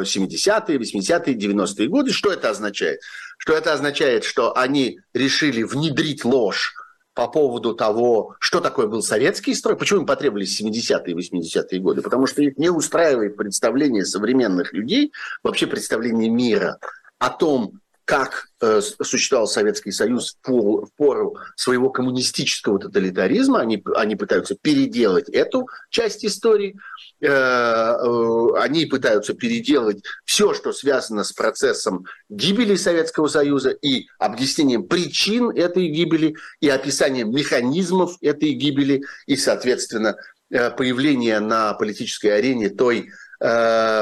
70-е, 0.01 0.77
80-е, 0.77 1.35
90-е 1.35 1.87
годы. 1.87 2.11
Что 2.13 2.31
это 2.31 2.49
означает? 2.49 3.01
Что 3.37 3.53
это 3.53 3.73
означает, 3.73 4.23
что 4.23 4.57
они 4.57 4.99
решили 5.13 5.63
внедрить 5.63 6.23
ложь 6.23 6.73
по 7.13 7.27
поводу 7.27 7.75
того, 7.75 8.35
что 8.39 8.61
такое 8.61 8.87
был 8.87 9.03
советский 9.03 9.53
строй, 9.53 9.75
почему 9.75 9.99
им 9.99 10.05
потребовались 10.05 10.61
70-е 10.61 11.13
и 11.13 11.13
80-е 11.13 11.79
годы, 11.81 12.01
потому 12.01 12.25
что 12.25 12.41
их 12.41 12.57
не 12.57 12.69
устраивает 12.69 13.35
представление 13.35 14.05
современных 14.05 14.71
людей, 14.71 15.11
вообще 15.43 15.67
представление 15.67 16.29
мира 16.29 16.77
о 17.19 17.29
том, 17.29 17.81
как 18.11 18.49
э, 18.59 18.81
существовал 18.81 19.47
Советский 19.47 19.91
Союз 19.91 20.35
в 20.45 20.89
пору 20.97 21.37
своего 21.55 21.89
коммунистического 21.89 22.77
тоталитаризма. 22.77 23.61
Они, 23.61 23.81
они 23.95 24.17
пытаются 24.17 24.55
переделать 24.61 25.29
эту 25.29 25.69
часть 25.89 26.25
истории. 26.25 26.77
Э, 27.21 27.27
э, 27.29 28.47
они 28.57 28.85
пытаются 28.85 29.33
переделать 29.33 30.03
все, 30.25 30.53
что 30.53 30.73
связано 30.73 31.23
с 31.23 31.31
процессом 31.31 32.03
гибели 32.27 32.75
Советского 32.75 33.29
Союза 33.29 33.69
и 33.69 34.07
объяснением 34.19 34.89
причин 34.89 35.49
этой 35.49 35.87
гибели, 35.87 36.35
и 36.59 36.67
описанием 36.67 37.31
механизмов 37.31 38.17
этой 38.19 38.51
гибели, 38.51 39.03
и, 39.25 39.37
соответственно, 39.37 40.17
э, 40.49 40.69
появление 40.71 41.39
на 41.39 41.73
политической 41.75 42.37
арене 42.37 42.67
той 42.67 43.09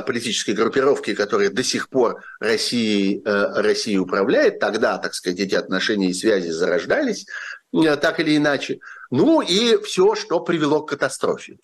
политической 0.05 0.51
группировки, 0.51 1.15
которая 1.15 1.49
до 1.49 1.63
сих 1.63 1.89
пор 1.89 2.21
Россией, 2.39 3.21
э, 3.23 3.61
Россией 3.61 3.99
управляет. 3.99 4.59
Тогда, 4.59 4.97
так 4.97 5.13
сказать, 5.13 5.39
эти 5.39 5.55
отношения 5.55 6.09
и 6.09 6.13
связи 6.13 6.49
зарождались 6.49 7.25
э, 7.73 7.95
так 7.95 8.19
или 8.19 8.35
иначе. 8.35 8.79
Ну 9.11 9.41
и 9.41 9.81
все, 9.83 10.15
что 10.15 10.41
привело 10.41 10.81
к 10.81 10.89
катастрофе. 10.89 11.57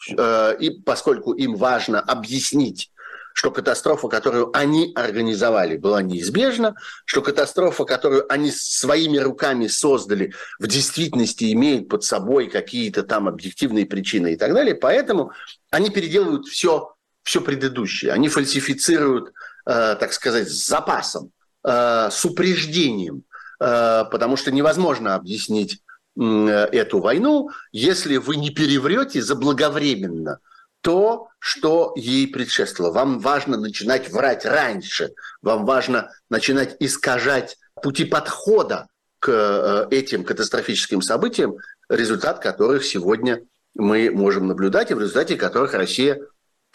И 0.60 0.82
поскольку 0.84 1.34
им 1.34 1.56
важно 1.56 2.00
объяснить 2.00 2.92
что 3.36 3.52
катастрофа, 3.52 4.08
которую 4.08 4.56
они 4.56 4.94
организовали, 4.96 5.76
была 5.76 6.02
неизбежна, 6.02 6.76
что 7.04 7.22
катастрофа, 7.22 7.84
которую 7.84 8.32
они 8.32 8.50
своими 8.50 9.18
руками 9.18 9.68
создали, 9.68 10.34
в 10.58 10.68
действительности 10.68 11.52
имеет 11.52 11.90
под 11.90 12.06
собой 12.06 12.48
какие-то 12.48 13.04
там 13.04 13.28
объективные 13.28 13.86
причины 13.86 14.34
и 14.34 14.36
так 14.38 14.54
далее. 14.54 14.74
Поэтому 14.74 15.34
они 15.70 15.90
переделывают 15.90 16.48
все 16.48 16.95
все 17.26 17.42
предыдущее. 17.42 18.14
Они 18.14 18.30
фальсифицируют, 18.30 19.34
э, 19.66 19.96
так 20.00 20.14
сказать, 20.14 20.48
с 20.48 20.68
запасом, 20.68 21.32
э, 21.64 22.10
с 22.12 22.24
упреждением, 22.24 23.24
э, 23.60 24.04
потому 24.12 24.38
что 24.38 24.52
невозможно 24.52 25.16
объяснить 25.16 25.82
эту 26.18 27.02
войну, 27.02 27.50
если 27.74 28.16
вы 28.16 28.38
не 28.38 28.50
переврете 28.50 29.22
заблаговременно 29.22 30.40
то, 30.80 31.28
что 31.40 31.92
ей 31.98 32.26
предшествовало. 32.26 32.94
Вам 32.94 33.20
важно 33.20 33.58
начинать 33.58 34.10
врать 34.10 34.46
раньше, 34.46 35.12
вам 35.42 35.66
важно 35.66 36.12
начинать 36.30 36.78
искажать 36.80 37.58
пути 37.84 38.06
подхода 38.06 38.88
к 39.20 39.30
э, 39.30 39.88
этим 39.94 40.24
катастрофическим 40.24 41.02
событиям, 41.02 41.58
результат 41.90 42.40
которых 42.40 42.86
сегодня 42.86 43.42
мы 43.74 44.10
можем 44.10 44.48
наблюдать, 44.48 44.92
и 44.92 44.94
в 44.94 45.02
результате 45.02 45.36
которых 45.36 45.74
Россия 45.74 46.22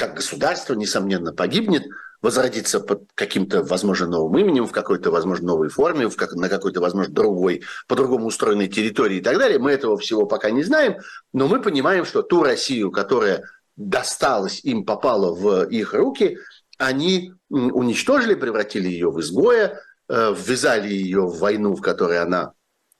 как 0.00 0.14
государство, 0.14 0.72
несомненно, 0.72 1.30
погибнет, 1.30 1.84
возродится 2.22 2.80
под 2.80 3.02
каким-то, 3.14 3.62
возможно, 3.62 4.06
новым 4.06 4.38
именем, 4.38 4.66
в 4.66 4.72
какой-то, 4.72 5.10
возможно, 5.10 5.48
новой 5.48 5.68
форме, 5.68 6.08
в 6.08 6.16
как, 6.16 6.32
на 6.32 6.48
какой-то, 6.48 6.80
возможно, 6.80 7.12
другой, 7.12 7.64
по-другому 7.86 8.28
устроенной 8.28 8.68
территории 8.68 9.18
и 9.18 9.20
так 9.20 9.36
далее. 9.36 9.58
Мы 9.58 9.72
этого 9.72 9.98
всего 9.98 10.24
пока 10.24 10.50
не 10.50 10.62
знаем, 10.62 10.96
но 11.34 11.48
мы 11.48 11.60
понимаем, 11.60 12.06
что 12.06 12.22
ту 12.22 12.42
Россию, 12.42 12.90
которая 12.90 13.44
досталась 13.76 14.64
им, 14.64 14.86
попала 14.86 15.34
в 15.34 15.64
их 15.68 15.92
руки, 15.92 16.38
они 16.78 17.34
уничтожили, 17.50 18.34
превратили 18.34 18.88
ее 18.88 19.10
в 19.10 19.20
изгоя, 19.20 19.80
э, 20.08 20.34
ввязали 20.34 20.88
ее 20.88 21.26
в 21.26 21.38
войну, 21.40 21.74
в 21.74 21.82
которой 21.82 22.22
она 22.22 22.54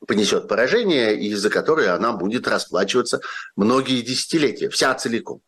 понесет 0.06 0.48
поражение, 0.48 1.18
и 1.18 1.30
из-за 1.30 1.48
которой 1.48 1.88
она 1.88 2.12
будет 2.12 2.46
расплачиваться 2.46 3.22
многие 3.56 4.02
десятилетия, 4.02 4.68
вся 4.68 4.92
целиком. 4.94 5.40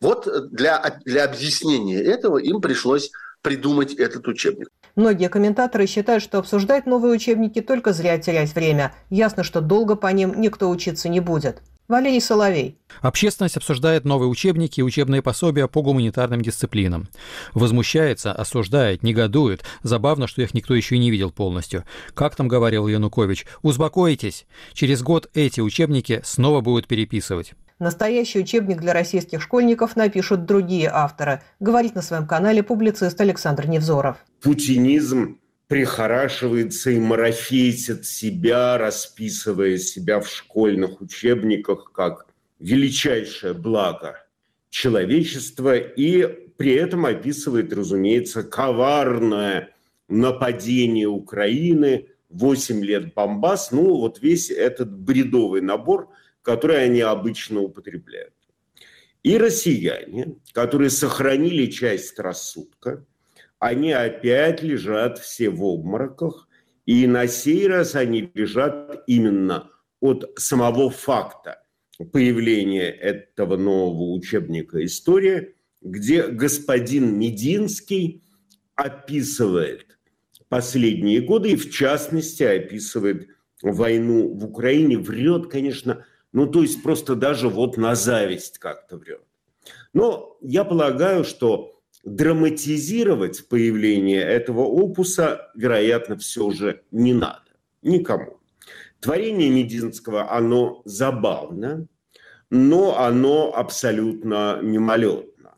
Вот 0.00 0.26
для, 0.50 0.98
для 1.04 1.24
объяснения 1.24 1.98
этого 2.00 2.38
им 2.38 2.60
пришлось 2.60 3.10
придумать 3.42 3.94
этот 3.94 4.26
учебник. 4.28 4.68
Многие 4.96 5.28
комментаторы 5.28 5.86
считают, 5.86 6.22
что 6.22 6.38
обсуждать 6.38 6.86
новые 6.86 7.14
учебники 7.14 7.60
только 7.60 7.92
зря 7.92 8.18
терять 8.18 8.54
время. 8.54 8.94
Ясно, 9.08 9.44
что 9.44 9.60
долго 9.60 9.96
по 9.96 10.08
ним 10.08 10.40
никто 10.40 10.68
учиться 10.68 11.08
не 11.08 11.20
будет. 11.20 11.62
Валерий 11.86 12.20
Соловей. 12.20 12.78
Общественность 13.00 13.56
обсуждает 13.56 14.04
новые 14.04 14.28
учебники 14.28 14.78
и 14.78 14.82
учебные 14.82 15.22
пособия 15.22 15.66
по 15.66 15.82
гуманитарным 15.82 16.40
дисциплинам. 16.40 17.08
Возмущается, 17.52 18.32
осуждает, 18.32 19.02
негодует. 19.02 19.64
Забавно, 19.82 20.28
что 20.28 20.40
их 20.40 20.54
никто 20.54 20.74
еще 20.74 20.94
и 20.94 21.00
не 21.00 21.10
видел 21.10 21.32
полностью. 21.32 21.84
Как 22.14 22.36
там 22.36 22.46
говорил 22.46 22.86
Янукович, 22.86 23.44
успокойтесь, 23.62 24.46
через 24.72 25.02
год 25.02 25.30
эти 25.34 25.60
учебники 25.60 26.20
снова 26.24 26.60
будут 26.60 26.86
переписывать. 26.86 27.54
Настоящий 27.80 28.40
учебник 28.40 28.82
для 28.82 28.92
российских 28.92 29.40
школьников 29.40 29.96
напишут 29.96 30.44
другие 30.44 30.90
авторы, 30.92 31.40
говорит 31.60 31.94
на 31.94 32.02
своем 32.02 32.26
канале 32.26 32.62
публицист 32.62 33.18
Александр 33.22 33.66
Невзоров. 33.66 34.18
Путинизм 34.42 35.38
прихорашивается 35.66 36.90
и 36.90 37.00
марафетит 37.00 38.04
себя, 38.04 38.76
расписывая 38.76 39.78
себя 39.78 40.20
в 40.20 40.28
школьных 40.28 41.00
учебниках 41.00 41.90
как 41.92 42.26
величайшее 42.58 43.54
благо 43.54 44.26
человечества 44.68 45.74
и 45.74 46.26
при 46.58 46.74
этом 46.74 47.06
описывает, 47.06 47.72
разумеется, 47.72 48.42
коварное 48.42 49.70
нападение 50.06 51.08
Украины, 51.08 52.08
8 52.28 52.84
лет 52.84 53.14
бомбас, 53.14 53.72
ну 53.72 53.96
вот 53.96 54.20
весь 54.20 54.50
этот 54.50 54.92
бредовый 54.92 55.62
набор– 55.62 56.10
которые 56.42 56.80
они 56.80 57.00
обычно 57.00 57.60
употребляют. 57.60 58.34
И 59.22 59.36
россияне, 59.36 60.36
которые 60.52 60.90
сохранили 60.90 61.66
часть 61.66 62.18
рассудка, 62.18 63.04
они 63.58 63.92
опять 63.92 64.62
лежат 64.62 65.18
все 65.18 65.50
в 65.50 65.62
обмороках, 65.62 66.48
и 66.86 67.06
на 67.06 67.26
сей 67.26 67.68
раз 67.68 67.94
они 67.94 68.30
лежат 68.34 69.04
именно 69.06 69.70
от 70.00 70.32
самого 70.36 70.90
факта 70.90 71.62
появления 72.12 72.90
этого 72.90 73.56
нового 73.58 74.12
учебника 74.12 74.82
«История», 74.84 75.54
где 75.82 76.26
господин 76.28 77.18
Мединский 77.18 78.22
описывает 78.74 79.98
последние 80.48 81.20
годы 81.20 81.52
и, 81.52 81.56
в 81.56 81.70
частности, 81.70 82.42
описывает 82.42 83.28
войну 83.62 84.34
в 84.34 84.46
Украине. 84.46 84.98
Врет, 84.98 85.48
конечно, 85.48 86.06
ну, 86.32 86.46
то 86.46 86.62
есть 86.62 86.82
просто 86.82 87.14
даже 87.14 87.48
вот 87.48 87.76
на 87.76 87.94
зависть 87.94 88.58
как-то 88.58 88.96
врет. 88.96 89.22
Но 89.92 90.36
я 90.40 90.64
полагаю, 90.64 91.24
что 91.24 91.80
драматизировать 92.04 93.48
появление 93.48 94.22
этого 94.22 94.60
опуса, 94.60 95.50
вероятно, 95.54 96.16
все 96.16 96.50
же 96.50 96.82
не 96.90 97.12
надо. 97.12 97.42
Никому. 97.82 98.38
Творение 99.00 99.50
Мединского, 99.50 100.30
оно 100.30 100.82
забавно, 100.84 101.86
но 102.50 102.98
оно 102.98 103.52
абсолютно 103.54 104.60
мимолетно. 104.62 105.54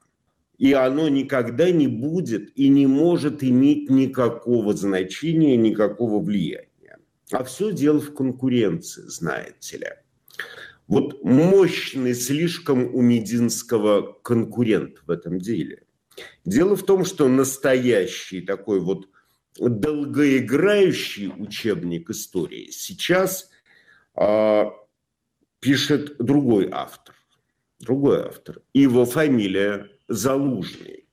И 0.58 0.72
оно 0.72 1.08
никогда 1.08 1.70
не 1.70 1.88
будет 1.88 2.56
и 2.56 2.68
не 2.68 2.86
может 2.86 3.42
иметь 3.42 3.90
никакого 3.90 4.74
значения, 4.74 5.56
никакого 5.56 6.22
влияния. 6.22 6.98
А 7.32 7.42
все 7.42 7.72
дело 7.72 8.00
в 8.00 8.14
конкуренции, 8.14 9.02
знаете 9.06 9.78
ли. 9.78 9.88
Вот 10.92 11.24
мощный 11.24 12.14
слишком 12.14 12.94
у 12.94 13.00
Мединского 13.00 14.12
конкурент 14.22 14.98
в 15.06 15.10
этом 15.10 15.38
деле. 15.38 15.84
Дело 16.44 16.76
в 16.76 16.82
том, 16.82 17.06
что 17.06 17.28
настоящий 17.28 18.42
такой 18.42 18.78
вот 18.78 19.08
долгоиграющий 19.58 21.28
учебник 21.28 22.10
истории 22.10 22.68
сейчас 22.70 23.48
э, 24.20 24.64
пишет 25.60 26.18
другой 26.18 26.68
автор. 26.70 27.14
Другой 27.80 28.26
автор. 28.26 28.60
Его 28.74 29.06
фамилия 29.06 29.88
Залужный. 30.08 31.06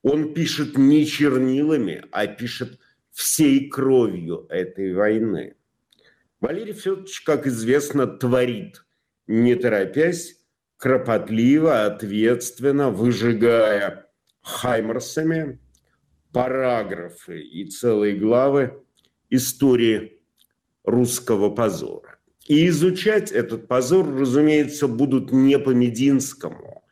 Он 0.00 0.32
пишет 0.32 0.78
не 0.78 1.04
чернилами, 1.04 2.04
а 2.10 2.26
пишет 2.26 2.78
всей 3.10 3.68
кровью 3.68 4.46
этой 4.48 4.94
войны. 4.94 5.56
Валерий 6.40 6.72
Федорович, 6.72 7.20
как 7.20 7.46
известно, 7.46 8.06
творит– 8.06 8.82
не 9.30 9.54
торопясь, 9.54 10.36
кропотливо, 10.76 11.86
ответственно, 11.86 12.90
выжигая 12.90 14.06
хаймерсами 14.42 15.60
параграфы 16.32 17.40
и 17.40 17.64
целые 17.66 18.16
главы 18.16 18.82
истории 19.30 20.20
русского 20.84 21.50
позора. 21.50 22.18
И 22.48 22.66
изучать 22.68 23.30
этот 23.30 23.68
позор, 23.68 24.12
разумеется, 24.12 24.88
будут 24.88 25.30
не 25.30 25.60
по 25.60 25.70
Мединскому, 25.70 26.82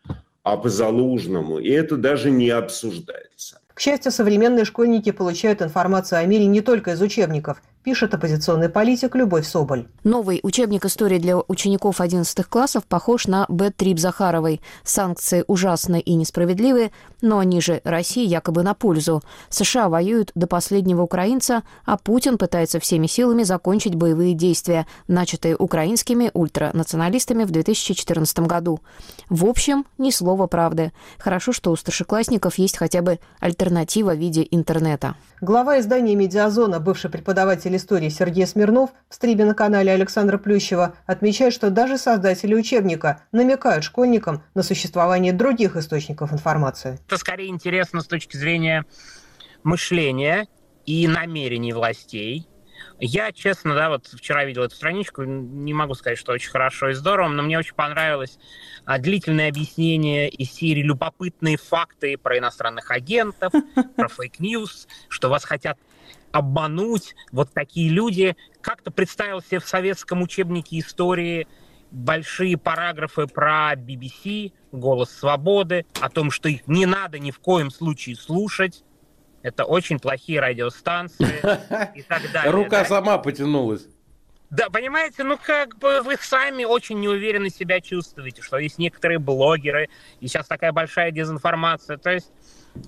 а 0.44 0.56
по 0.56 0.68
Залужному. 0.68 1.58
И 1.58 1.70
это 1.70 1.96
даже 1.96 2.30
не 2.30 2.50
обсуждается. 2.50 3.60
К 3.74 3.80
счастью, 3.80 4.12
современные 4.12 4.64
школьники 4.64 5.10
получают 5.10 5.60
информацию 5.60 6.20
о 6.20 6.24
мире 6.24 6.46
не 6.46 6.60
только 6.60 6.92
из 6.92 7.02
учебников 7.02 7.60
пишет 7.82 8.14
оппозиционный 8.14 8.68
политик 8.68 9.14
Любовь 9.14 9.46
Соболь. 9.46 9.86
Новый 10.04 10.40
учебник 10.42 10.84
истории 10.84 11.18
для 11.18 11.38
учеников 11.38 12.00
11 12.00 12.44
классов 12.46 12.84
похож 12.84 13.26
на 13.26 13.46
Б-трип 13.48 13.98
Захаровой. 13.98 14.60
Санкции 14.84 15.44
ужасны 15.46 16.00
и 16.00 16.14
несправедливы, 16.14 16.90
но 17.22 17.38
они 17.38 17.60
же 17.60 17.80
России 17.84 18.26
якобы 18.26 18.62
на 18.62 18.74
пользу. 18.74 19.22
США 19.48 19.88
воюют 19.88 20.32
до 20.34 20.46
последнего 20.46 21.02
украинца, 21.02 21.62
а 21.84 21.96
Путин 21.96 22.38
пытается 22.38 22.80
всеми 22.80 23.06
силами 23.06 23.42
закончить 23.42 23.94
боевые 23.94 24.34
действия, 24.34 24.86
начатые 25.06 25.56
украинскими 25.56 26.30
ультранационалистами 26.34 27.44
в 27.44 27.50
2014 27.50 28.40
году. 28.40 28.80
В 29.28 29.46
общем, 29.46 29.86
ни 29.98 30.10
слова 30.10 30.46
правды. 30.46 30.92
Хорошо, 31.18 31.52
что 31.52 31.70
у 31.70 31.76
старшеклассников 31.76 32.58
есть 32.58 32.76
хотя 32.76 33.02
бы 33.02 33.18
альтернатива 33.40 34.14
в 34.14 34.18
виде 34.18 34.46
интернета. 34.50 35.14
Глава 35.40 35.78
издания 35.78 36.16
«Медиазона», 36.16 36.80
бывший 36.80 37.10
преподаватель 37.10 37.67
истории 37.76 38.08
Сергей 38.08 38.46
Смирнов 38.46 38.90
в 39.08 39.14
стриме 39.14 39.44
на 39.44 39.54
канале 39.54 39.92
Александра 39.92 40.38
Плющева 40.38 40.94
отмечает, 41.06 41.52
что 41.52 41.70
даже 41.70 41.98
создатели 41.98 42.54
учебника 42.54 43.22
намекают 43.32 43.84
школьникам 43.84 44.42
на 44.54 44.62
существование 44.62 45.32
других 45.32 45.76
источников 45.76 46.32
информации. 46.32 46.98
Это 47.06 47.18
скорее 47.18 47.48
интересно 47.48 48.00
с 48.00 48.06
точки 48.06 48.36
зрения 48.36 48.84
мышления 49.62 50.46
и 50.86 51.06
намерений 51.06 51.72
властей. 51.72 52.48
Я, 53.00 53.32
честно, 53.32 53.74
да, 53.74 53.90
вот 53.90 54.06
вчера 54.06 54.44
видел 54.44 54.62
эту 54.62 54.74
страничку, 54.74 55.22
не 55.22 55.72
могу 55.72 55.94
сказать, 55.94 56.18
что 56.18 56.32
очень 56.32 56.50
хорошо 56.50 56.88
и 56.88 56.94
здорово, 56.94 57.28
но 57.28 57.42
мне 57.42 57.58
очень 57.58 57.74
понравилось 57.74 58.38
а, 58.84 58.98
длительное 58.98 59.48
объяснение 59.48 60.28
из 60.28 60.50
серии 60.50 60.82
«Любопытные 60.82 61.58
факты 61.58 62.16
про 62.16 62.38
иностранных 62.38 62.90
агентов», 62.90 63.52
про 63.96 64.08
fake 64.08 64.44
news, 64.44 64.88
что 65.08 65.28
вас 65.28 65.44
хотят 65.44 65.78
обмануть 66.32 67.14
вот 67.32 67.52
такие 67.52 67.90
люди. 67.90 68.36
Как-то 68.60 68.90
представил 68.90 69.40
себе 69.40 69.60
в 69.60 69.66
советском 69.66 70.22
учебнике 70.22 70.78
истории 70.78 71.46
большие 71.90 72.56
параграфы 72.56 73.26
про 73.26 73.74
BBC, 73.74 74.52
«Голос 74.72 75.10
свободы», 75.10 75.86
о 76.00 76.10
том, 76.10 76.30
что 76.30 76.48
их 76.48 76.66
не 76.66 76.86
надо 76.86 77.18
ни 77.18 77.30
в 77.30 77.38
коем 77.38 77.70
случае 77.70 78.16
слушать. 78.16 78.84
Это 79.42 79.64
очень 79.64 79.98
плохие 79.98 80.40
радиостанции 80.40 81.26
и 81.96 82.02
так 82.02 82.30
далее. 82.32 82.50
Рука 82.50 82.84
сама 82.84 83.18
потянулась. 83.18 83.86
Да, 84.50 84.70
понимаете, 84.70 85.24
ну 85.24 85.36
как 85.36 85.76
бы 85.78 86.00
вы 86.02 86.16
сами 86.20 86.64
очень 86.64 87.00
неуверенно 87.00 87.50
себя 87.50 87.80
чувствуете, 87.80 88.40
что 88.42 88.58
есть 88.58 88.78
некоторые 88.78 89.18
блогеры, 89.18 89.88
и 90.20 90.28
сейчас 90.28 90.46
такая 90.46 90.72
большая 90.72 91.10
дезинформация. 91.10 91.98
То 91.98 92.10
есть 92.10 92.32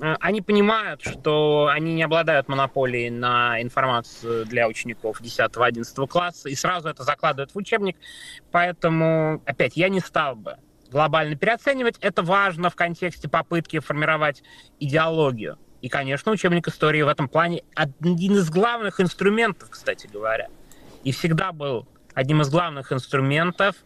Э, 0.00 0.16
они 0.20 0.42
понимают, 0.42 1.02
что 1.02 1.68
они 1.72 1.94
не 1.94 2.02
обладают 2.02 2.48
монополией 2.48 3.10
на 3.10 3.60
информацию 3.60 4.46
для 4.46 4.68
учеников 4.68 5.20
10-11 5.20 6.06
класса, 6.06 6.48
и 6.48 6.54
сразу 6.54 6.88
это 6.88 7.02
закладывают 7.02 7.52
в 7.52 7.56
учебник. 7.56 7.96
Поэтому, 8.50 9.42
опять, 9.46 9.76
я 9.76 9.88
не 9.88 10.00
стал 10.00 10.36
бы 10.36 10.56
глобально 10.90 11.36
переоценивать. 11.36 11.96
Это 12.00 12.22
важно 12.22 12.70
в 12.70 12.76
контексте 12.76 13.28
попытки 13.28 13.78
формировать 13.78 14.42
идеологию. 14.78 15.58
И, 15.80 15.88
конечно, 15.88 16.32
учебник 16.32 16.68
истории 16.68 17.00
в 17.02 17.08
этом 17.08 17.28
плане 17.28 17.62
один 17.74 18.36
из 18.36 18.50
главных 18.50 19.00
инструментов, 19.00 19.70
кстати 19.70 20.06
говоря. 20.06 20.48
И 21.04 21.12
всегда 21.12 21.52
был 21.52 21.88
одним 22.14 22.42
из 22.42 22.50
главных 22.50 22.92
инструментов 22.92 23.76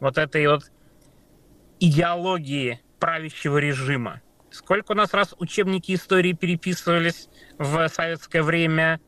вот 0.00 0.18
этой 0.18 0.46
вот 0.48 0.64
идеологии 1.80 2.80
правящего 2.98 3.58
режима. 3.58 4.20
Сколько 4.50 4.92
у 4.92 4.94
нас 4.94 5.12
раз 5.12 5.34
учебники 5.38 5.94
истории 5.94 6.32
переписывались 6.32 7.28
в 7.58 7.88
советское 7.88 8.42
время? 8.42 9.00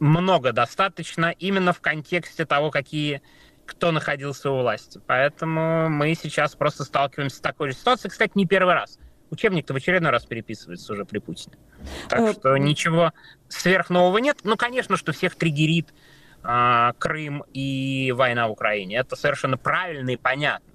Много 0.00 0.52
достаточно, 0.52 1.30
именно 1.30 1.72
в 1.72 1.80
контексте 1.80 2.44
того, 2.44 2.70
какие 2.70 3.22
кто 3.66 3.92
находился 3.92 4.50
у 4.50 4.60
власти. 4.60 5.00
Поэтому 5.06 5.88
мы 5.88 6.14
сейчас 6.14 6.56
просто 6.56 6.84
сталкиваемся 6.84 7.36
с 7.36 7.40
такой 7.40 7.70
же 7.70 7.76
ситуацией. 7.76 8.10
Кстати, 8.10 8.32
не 8.34 8.46
первый 8.46 8.74
раз. 8.74 8.98
Учебник-то 9.30 9.72
в 9.72 9.76
очередной 9.76 10.10
раз 10.10 10.24
переписывается 10.26 10.92
уже 10.92 11.04
при 11.04 11.18
Путине. 11.18 11.56
Так 12.08 12.20
э, 12.20 12.32
что 12.32 12.56
ничего 12.56 13.12
сверхнового 13.48 14.18
нет. 14.18 14.38
Ну, 14.44 14.56
конечно, 14.56 14.96
что 14.96 15.12
всех 15.12 15.36
триггерит 15.36 15.94
а, 16.42 16.94
Крым 16.98 17.44
и 17.52 18.12
война 18.16 18.48
в 18.48 18.50
Украине. 18.50 18.96
Это 18.96 19.16
совершенно 19.16 19.56
правильно 19.56 20.10
и 20.10 20.16
понятно 20.16 20.70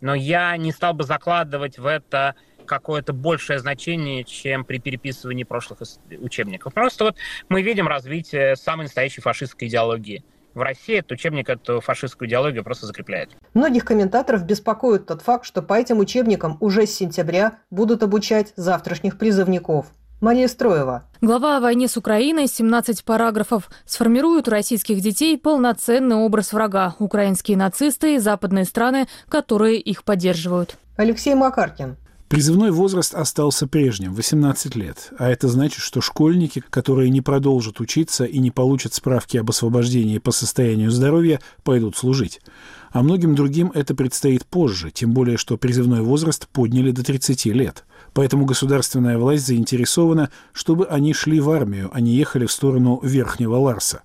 но 0.00 0.14
я 0.14 0.56
не 0.56 0.72
стал 0.72 0.94
бы 0.94 1.04
закладывать 1.04 1.78
в 1.78 1.86
это 1.86 2.34
какое-то 2.66 3.12
большее 3.12 3.58
значение, 3.58 4.24
чем 4.24 4.64
при 4.64 4.78
переписывании 4.78 5.44
прошлых 5.44 5.80
учебников. 6.18 6.74
Просто 6.74 7.04
вот 7.04 7.16
мы 7.48 7.62
видим 7.62 7.88
развитие 7.88 8.56
самой 8.56 8.84
настоящей 8.84 9.22
фашистской 9.22 9.68
идеологии. 9.68 10.22
В 10.58 10.62
России 10.62 10.98
этот 10.98 11.12
учебник 11.12 11.48
эту 11.48 11.80
фашистскую 11.80 12.28
идеологию 12.28 12.64
просто 12.64 12.84
закрепляет. 12.86 13.30
Многих 13.54 13.84
комментаторов 13.84 14.42
беспокоит 14.42 15.06
тот 15.06 15.22
факт, 15.22 15.44
что 15.44 15.62
по 15.62 15.74
этим 15.74 16.00
учебникам 16.00 16.56
уже 16.58 16.84
с 16.84 16.96
сентября 16.96 17.60
будут 17.70 18.02
обучать 18.02 18.54
завтрашних 18.56 19.18
призывников. 19.18 19.86
Мария 20.20 20.48
Строева. 20.48 21.04
Глава 21.20 21.58
о 21.58 21.60
войне 21.60 21.86
с 21.86 21.96
Украиной, 21.96 22.48
17 22.48 23.04
параграфов, 23.04 23.70
сформируют 23.84 24.48
у 24.48 24.50
российских 24.50 25.00
детей 25.00 25.38
полноценный 25.38 26.16
образ 26.16 26.52
врага– 26.52 26.96
украинские 26.98 27.56
нацисты 27.56 28.16
и 28.16 28.18
западные 28.18 28.64
страны, 28.64 29.06
которые 29.28 29.78
их 29.78 30.02
поддерживают. 30.02 30.76
Алексей 30.96 31.36
Макаркин. 31.36 31.96
Призывной 32.28 32.72
возраст 32.72 33.14
остался 33.14 33.66
прежним– 33.66 34.12
18 34.14 34.76
лет. 34.76 35.14
А 35.18 35.30
это 35.30 35.48
значит, 35.48 35.80
что 35.80 36.02
школьники, 36.02 36.62
которые 36.68 37.08
не 37.08 37.22
продолжат 37.22 37.80
учиться 37.80 38.26
и 38.26 38.38
не 38.38 38.50
получат 38.50 38.92
справки 38.92 39.38
об 39.38 39.48
освобождении 39.48 40.18
по 40.18 40.30
состоянию 40.30 40.90
здоровья, 40.90 41.40
пойдут 41.64 41.96
служить. 41.96 42.42
А 42.90 43.02
многим 43.02 43.34
другим 43.34 43.72
это 43.74 43.94
предстоит 43.94 44.44
позже, 44.44 44.90
тем 44.90 45.14
более, 45.14 45.38
что 45.38 45.56
призывной 45.56 46.02
возраст 46.02 46.46
подняли 46.48 46.90
до 46.90 47.02
30 47.02 47.46
лет. 47.46 47.86
Поэтому 48.12 48.44
государственная 48.44 49.16
власть 49.16 49.46
заинтересована, 49.46 50.30
чтобы 50.52 50.84
они 50.84 51.14
шли 51.14 51.40
в 51.40 51.48
армию, 51.48 51.88
а 51.94 52.00
не 52.02 52.12
ехали 52.12 52.44
в 52.44 52.52
сторону 52.52 53.00
Верхнего 53.02 53.56
Ларса. 53.56 54.02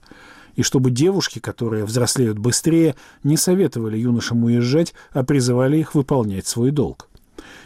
И 0.55 0.62
чтобы 0.62 0.91
девушки, 0.91 1.39
которые 1.39 1.83
взрослеют 1.83 2.39
быстрее, 2.39 2.95
не 3.23 3.36
советовали 3.36 3.97
юношам 3.97 4.45
уезжать, 4.45 4.93
а 5.12 5.23
призывали 5.23 5.77
их 5.77 5.93
выполнять 5.93 6.47
свой 6.47 6.71
долг. 6.71 7.09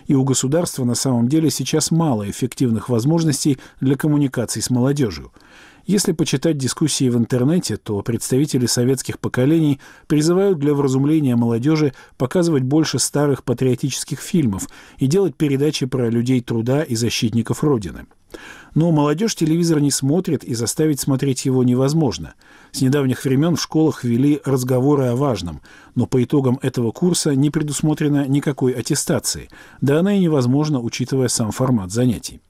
И 0.07 0.15
у 0.15 0.23
государства 0.23 0.85
на 0.85 0.95
самом 0.95 1.27
деле 1.27 1.49
сейчас 1.49 1.91
мало 1.91 2.29
эффективных 2.29 2.89
возможностей 2.89 3.59
для 3.81 3.95
коммуникаций 3.95 4.61
с 4.61 4.69
молодежью. 4.69 5.31
Если 5.85 6.11
почитать 6.11 6.57
дискуссии 6.57 7.07
в 7.09 7.17
интернете, 7.17 7.77
то 7.77 8.01
представители 8.01 8.65
советских 8.65 9.19
поколений 9.19 9.79
призывают 10.07 10.59
для 10.59 10.73
вразумления 10.73 11.37
молодежи 11.37 11.93
показывать 12.17 12.63
больше 12.63 12.99
старых 12.99 13.43
патриотических 13.45 14.19
фильмов 14.19 14.67
и 14.97 15.07
делать 15.07 15.35
передачи 15.35 15.85
про 15.85 16.09
людей 16.09 16.41
труда 16.41 16.83
и 16.83 16.95
защитников 16.95 17.63
Родины. 17.63 18.05
Но 18.75 18.91
молодежь 18.91 19.35
телевизор 19.35 19.79
не 19.79 19.91
смотрит, 19.91 20.43
и 20.43 20.53
заставить 20.53 20.99
смотреть 20.99 21.45
его 21.45 21.63
невозможно. 21.63 22.35
С 22.71 22.81
недавних 22.81 23.23
времен 23.23 23.55
в 23.55 23.61
школах 23.61 24.03
вели 24.03 24.41
разговоры 24.45 25.05
о 25.05 25.15
важном, 25.15 25.61
но 25.95 26.05
по 26.05 26.23
итогам 26.23 26.59
этого 26.61 26.91
курса 26.91 27.33
не 27.35 27.49
предусмотрено 27.49 28.27
никакой 28.27 28.73
аттестации, 28.73 29.49
да 29.81 29.99
она 29.99 30.13
и 30.13 30.19
невозможна, 30.19 30.79
учитывая 30.79 31.27
сам 31.27 31.51
формат 31.51 31.91
занятий. 31.91 32.41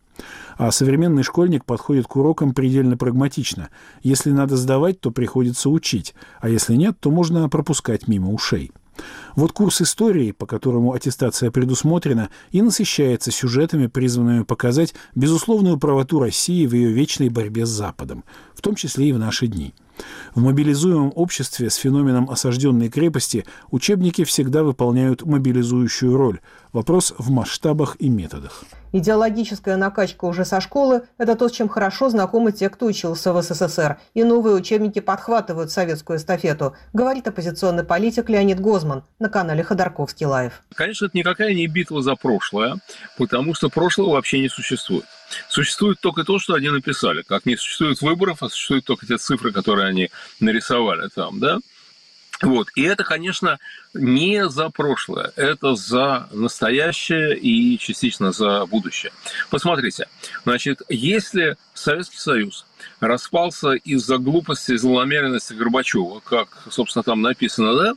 А 0.57 0.71
современный 0.71 1.23
школьник 1.23 1.65
подходит 1.65 2.07
к 2.07 2.15
урокам 2.15 2.53
предельно 2.53 2.97
прагматично. 2.97 3.69
Если 4.01 4.31
надо 4.31 4.57
сдавать, 4.57 4.99
то 4.99 5.11
приходится 5.11 5.69
учить, 5.69 6.15
а 6.41 6.49
если 6.49 6.75
нет, 6.75 6.97
то 6.99 7.11
можно 7.11 7.47
пропускать 7.47 8.07
мимо 8.07 8.31
ушей. 8.31 8.71
Вот 9.35 9.51
курс 9.51 9.81
истории, 9.81 10.31
по 10.31 10.45
которому 10.45 10.93
аттестация 10.93 11.51
предусмотрена, 11.51 12.29
и 12.51 12.61
насыщается 12.61 13.31
сюжетами, 13.31 13.87
призванными 13.87 14.43
показать 14.43 14.95
безусловную 15.15 15.77
правоту 15.77 16.19
России 16.19 16.65
в 16.65 16.73
ее 16.73 16.91
вечной 16.91 17.29
борьбе 17.29 17.65
с 17.65 17.69
Западом, 17.69 18.23
в 18.55 18.61
том 18.61 18.75
числе 18.75 19.09
и 19.09 19.13
в 19.13 19.19
наши 19.19 19.47
дни– 19.47 19.73
в 20.35 20.41
мобилизуемом 20.41 21.11
обществе 21.15 21.69
с 21.69 21.75
феноменом 21.75 22.29
осажденной 22.29 22.89
крепости 22.89 23.45
учебники 23.71 24.23
всегда 24.23 24.63
выполняют 24.63 25.23
мобилизующую 25.23 26.15
роль. 26.15 26.39
Вопрос 26.73 27.13
в 27.17 27.29
масштабах 27.31 27.95
и 27.99 28.09
методах. 28.09 28.63
Идеологическая 28.93 29.77
накачка 29.77 30.25
уже 30.25 30.45
со 30.45 30.61
школы– 30.61 31.03
это 31.17 31.35
то, 31.35 31.49
с 31.49 31.51
чем 31.51 31.67
хорошо 31.67 32.09
знакомы 32.09 32.51
те, 32.51 32.69
кто 32.69 32.85
учился 32.85 33.33
в 33.33 33.41
СССР. 33.41 33.97
И 34.13 34.23
новые 34.23 34.55
учебники 34.55 34.99
подхватывают 34.99 35.71
советскую 35.71 36.17
эстафету, 36.17 36.75
говорит 36.93 37.27
оппозиционный 37.27 37.83
политик 37.83 38.29
Леонид 38.29 38.59
Гозман 38.59 39.03
на 39.19 39.29
канале 39.29 39.63
Ходорковский 39.63 40.25
Live. 40.25 40.61
Конечно, 40.73 41.05
это 41.05 41.17
никакая 41.17 41.53
не 41.53 41.67
битва 41.67 42.01
за 42.01 42.15
прошлое, 42.15 42.77
потому 43.17 43.53
что 43.53 43.69
прошлого 43.69 44.11
вообще 44.11 44.39
не 44.39 44.49
существует. 44.49 45.05
Существует 45.49 45.99
только 45.99 46.23
то, 46.23 46.39
что 46.39 46.53
они 46.53 46.69
написали. 46.69 47.21
Как 47.21 47.45
не 47.45 47.57
существует 47.57 48.01
выборов, 48.01 48.43
а 48.43 48.49
существуют 48.49 48.85
только 48.85 49.05
те 49.05 49.17
цифры, 49.17 49.51
которые 49.51 49.87
они 49.87 50.09
нарисовали 50.39 51.09
там, 51.13 51.39
да? 51.39 51.59
Вот. 52.41 52.67
И 52.75 52.83
это, 52.83 53.03
конечно, 53.03 53.57
не 53.95 54.47
за 54.47 54.69
прошлое, 54.69 55.31
это 55.35 55.75
за 55.75 56.27
настоящее 56.31 57.35
и 57.35 57.79
частично 57.79 58.31
за 58.31 58.65
будущее. 58.67 59.11
Посмотрите, 59.49 60.07
значит, 60.43 60.81
если 60.87 61.57
Советский 61.73 62.19
Союз 62.19 62.65
распался 62.99 63.71
из-за 63.71 64.19
глупости 64.19 64.73
и 64.73 64.77
злонамеренности 64.77 65.53
Горбачева, 65.53 66.19
как, 66.19 66.49
собственно, 66.69 67.01
там 67.01 67.23
написано, 67.23 67.75
да, 67.75 67.93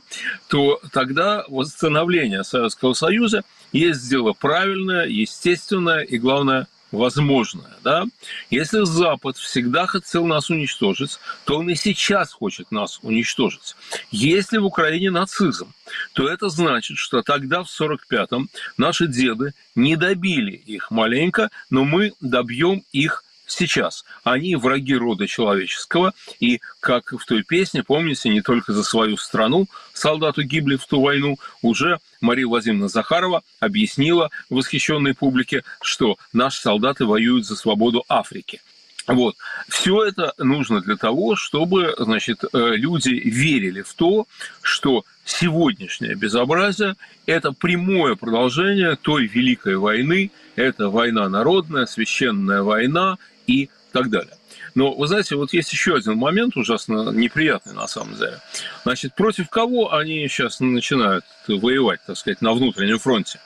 то 0.47 0.81
тогда 0.91 1.45
восстановление 1.47 2.43
Советского 2.43 2.93
Союза 2.93 3.43
есть 3.71 4.09
дело 4.09 4.33
правильное, 4.33 5.05
естественное 5.05 6.01
и, 6.01 6.17
главное, 6.17 6.67
возможное. 6.91 7.73
Да? 7.83 8.05
Если 8.49 8.83
Запад 8.85 9.37
всегда 9.37 9.87
хотел 9.87 10.25
нас 10.25 10.49
уничтожить, 10.49 11.19
то 11.45 11.59
он 11.59 11.69
и 11.69 11.75
сейчас 11.75 12.31
хочет 12.31 12.71
нас 12.71 12.99
уничтожить. 13.01 13.75
Если 14.11 14.57
в 14.57 14.65
Украине 14.65 15.11
нацизм, 15.11 15.73
то 16.13 16.27
это 16.27 16.49
значит, 16.49 16.97
что 16.97 17.21
тогда, 17.21 17.63
в 17.63 17.67
45-м, 17.67 18.49
наши 18.77 19.07
деды 19.07 19.53
не 19.75 19.95
добили 19.95 20.51
их 20.51 20.91
маленько, 20.91 21.49
но 21.69 21.83
мы 21.83 22.13
добьем 22.19 22.83
их 22.91 23.23
сейчас. 23.51 24.05
Они 24.23 24.55
враги 24.55 24.95
рода 24.95 25.27
человеческого, 25.27 26.13
и, 26.39 26.59
как 26.79 27.13
в 27.13 27.25
той 27.25 27.43
песне, 27.43 27.83
помните, 27.83 28.29
не 28.29 28.41
только 28.41 28.73
за 28.73 28.83
свою 28.83 29.17
страну 29.17 29.67
солдаты 29.93 30.43
гибли 30.43 30.77
в 30.77 30.85
ту 30.85 31.01
войну, 31.01 31.37
уже 31.61 31.99
Мария 32.21 32.47
Владимировна 32.47 32.87
Захарова 32.87 33.43
объяснила 33.59 34.29
восхищенной 34.49 35.13
публике, 35.13 35.63
что 35.81 36.17
наши 36.33 36.61
солдаты 36.61 37.05
воюют 37.05 37.45
за 37.45 37.55
свободу 37.55 38.03
Африки. 38.07 38.61
Вот. 39.07 39.35
Все 39.67 40.03
это 40.03 40.33
нужно 40.37 40.81
для 40.81 40.95
того, 40.95 41.35
чтобы 41.35 41.95
значит, 41.97 42.43
э, 42.43 42.75
люди 42.75 43.09
верили 43.09 43.81
в 43.81 43.93
то, 43.93 44.27
что 44.61 45.05
сегодняшнее 45.25 46.15
безобразие– 46.15 46.95
это 47.25 47.51
прямое 47.51 48.15
продолжение 48.15 48.95
той 48.95 49.25
великой 49.25 49.77
войны, 49.77 50.31
это 50.55 50.89
война 50.89 51.27
народная, 51.29 51.85
священная 51.85 52.61
война, 52.61 53.17
и 53.51 53.69
так 53.91 54.09
далее. 54.09 54.37
Но, 54.73 54.93
вы 54.93 55.07
знаете, 55.07 55.35
вот 55.35 55.53
есть 55.53 55.71
еще 55.73 55.95
один 55.95 56.15
момент 56.15 56.55
ужасно 56.55 57.11
неприятный 57.11 57.73
на 57.73 57.87
самом 57.87 58.15
деле. 58.15 58.39
Значит, 58.83 59.15
против 59.15 59.49
кого 59.49 59.93
они 59.93 60.27
сейчас 60.27 60.59
начинают 60.59 61.25
воевать, 61.47 61.99
так 62.07 62.17
сказать, 62.17 62.41
на 62.41 62.53
внутреннем 62.53 62.99
фронте? 62.99 63.39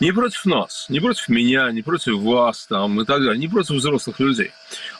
Не 0.00 0.12
против 0.12 0.44
нас, 0.46 0.86
не 0.88 1.00
против 1.00 1.28
меня, 1.28 1.70
не 1.70 1.82
против 1.82 2.18
вас 2.18 2.66
там 2.66 3.00
и 3.00 3.04
так 3.04 3.22
далее, 3.22 3.38
не 3.38 3.48
против 3.48 3.76
взрослых 3.76 4.18
людей. 4.18 4.50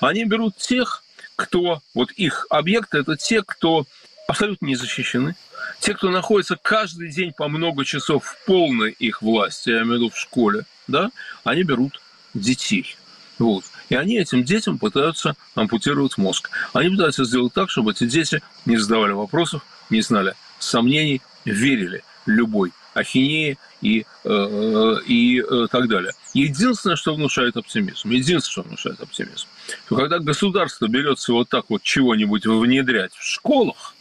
Они 0.01 0.25
берут 0.25 0.57
тех, 0.57 1.03
кто, 1.37 1.81
вот 1.95 2.13
их 2.13 2.47
объекты, 2.51 2.99
это 2.99 3.17
те, 3.17 3.43
кто 3.43 3.87
абсолютно 4.29 4.67
не 4.67 4.77
защищены, 4.77 5.35
те, 5.81 5.95
кто 5.95 6.11
находится 6.11 6.57
каждый 6.61 7.11
день 7.11 7.33
по 7.33 7.49
много 7.49 7.85
часов 7.85 8.25
в 8.25 8.45
полной 8.47 8.93
их 8.93 9.21
власти, 9.23 9.71
я 9.71 9.79
имею 9.79 9.89
в 9.89 9.95
виду 9.95 10.11
в 10.11 10.19
школе, 10.19 10.65
да, 10.87 11.11
они 11.43 11.65
берут 11.65 12.01
детей. 12.35 12.97
Вот. 13.39 13.65
И 13.89 13.95
они 13.95 14.19
этим 14.19 14.45
детям 14.45 14.79
пытаются 14.79 15.37
ампутировать 15.55 16.19
мозг. 16.19 16.51
Они 16.73 16.91
пытаются 16.91 17.25
сделать 17.25 17.53
так, 17.53 17.71
чтобы 17.71 17.93
эти 17.93 18.05
дети 18.05 18.43
не 18.67 18.77
задавали 18.77 19.13
вопросов, 19.13 19.63
не 19.91 20.01
знали 20.01 20.35
сомнений, 20.59 21.21
верили 21.45 22.03
любой 22.27 22.73
ахинеи 22.95 23.59
и, 23.83 24.07
э, 24.25 24.97
и 25.07 25.41
э, 25.41 25.67
так 25.71 25.89
далее. 25.89 26.13
Единственное, 26.33 26.97
что 26.97 27.15
внушает 27.15 27.57
оптимизм, 27.57 28.09
единственное, 28.11 28.41
что 28.41 28.63
внушает 28.63 29.01
оптимизм, 29.01 29.47
то 29.89 29.97
когда 29.97 30.19
государство 30.21 30.87
берется 30.87 31.33
вот 31.33 31.49
так 31.49 31.67
вот 31.69 31.83
чего-нибудь 31.83 32.47
внедрять 32.47 33.13
в 33.15 33.23
школах, 33.23 33.94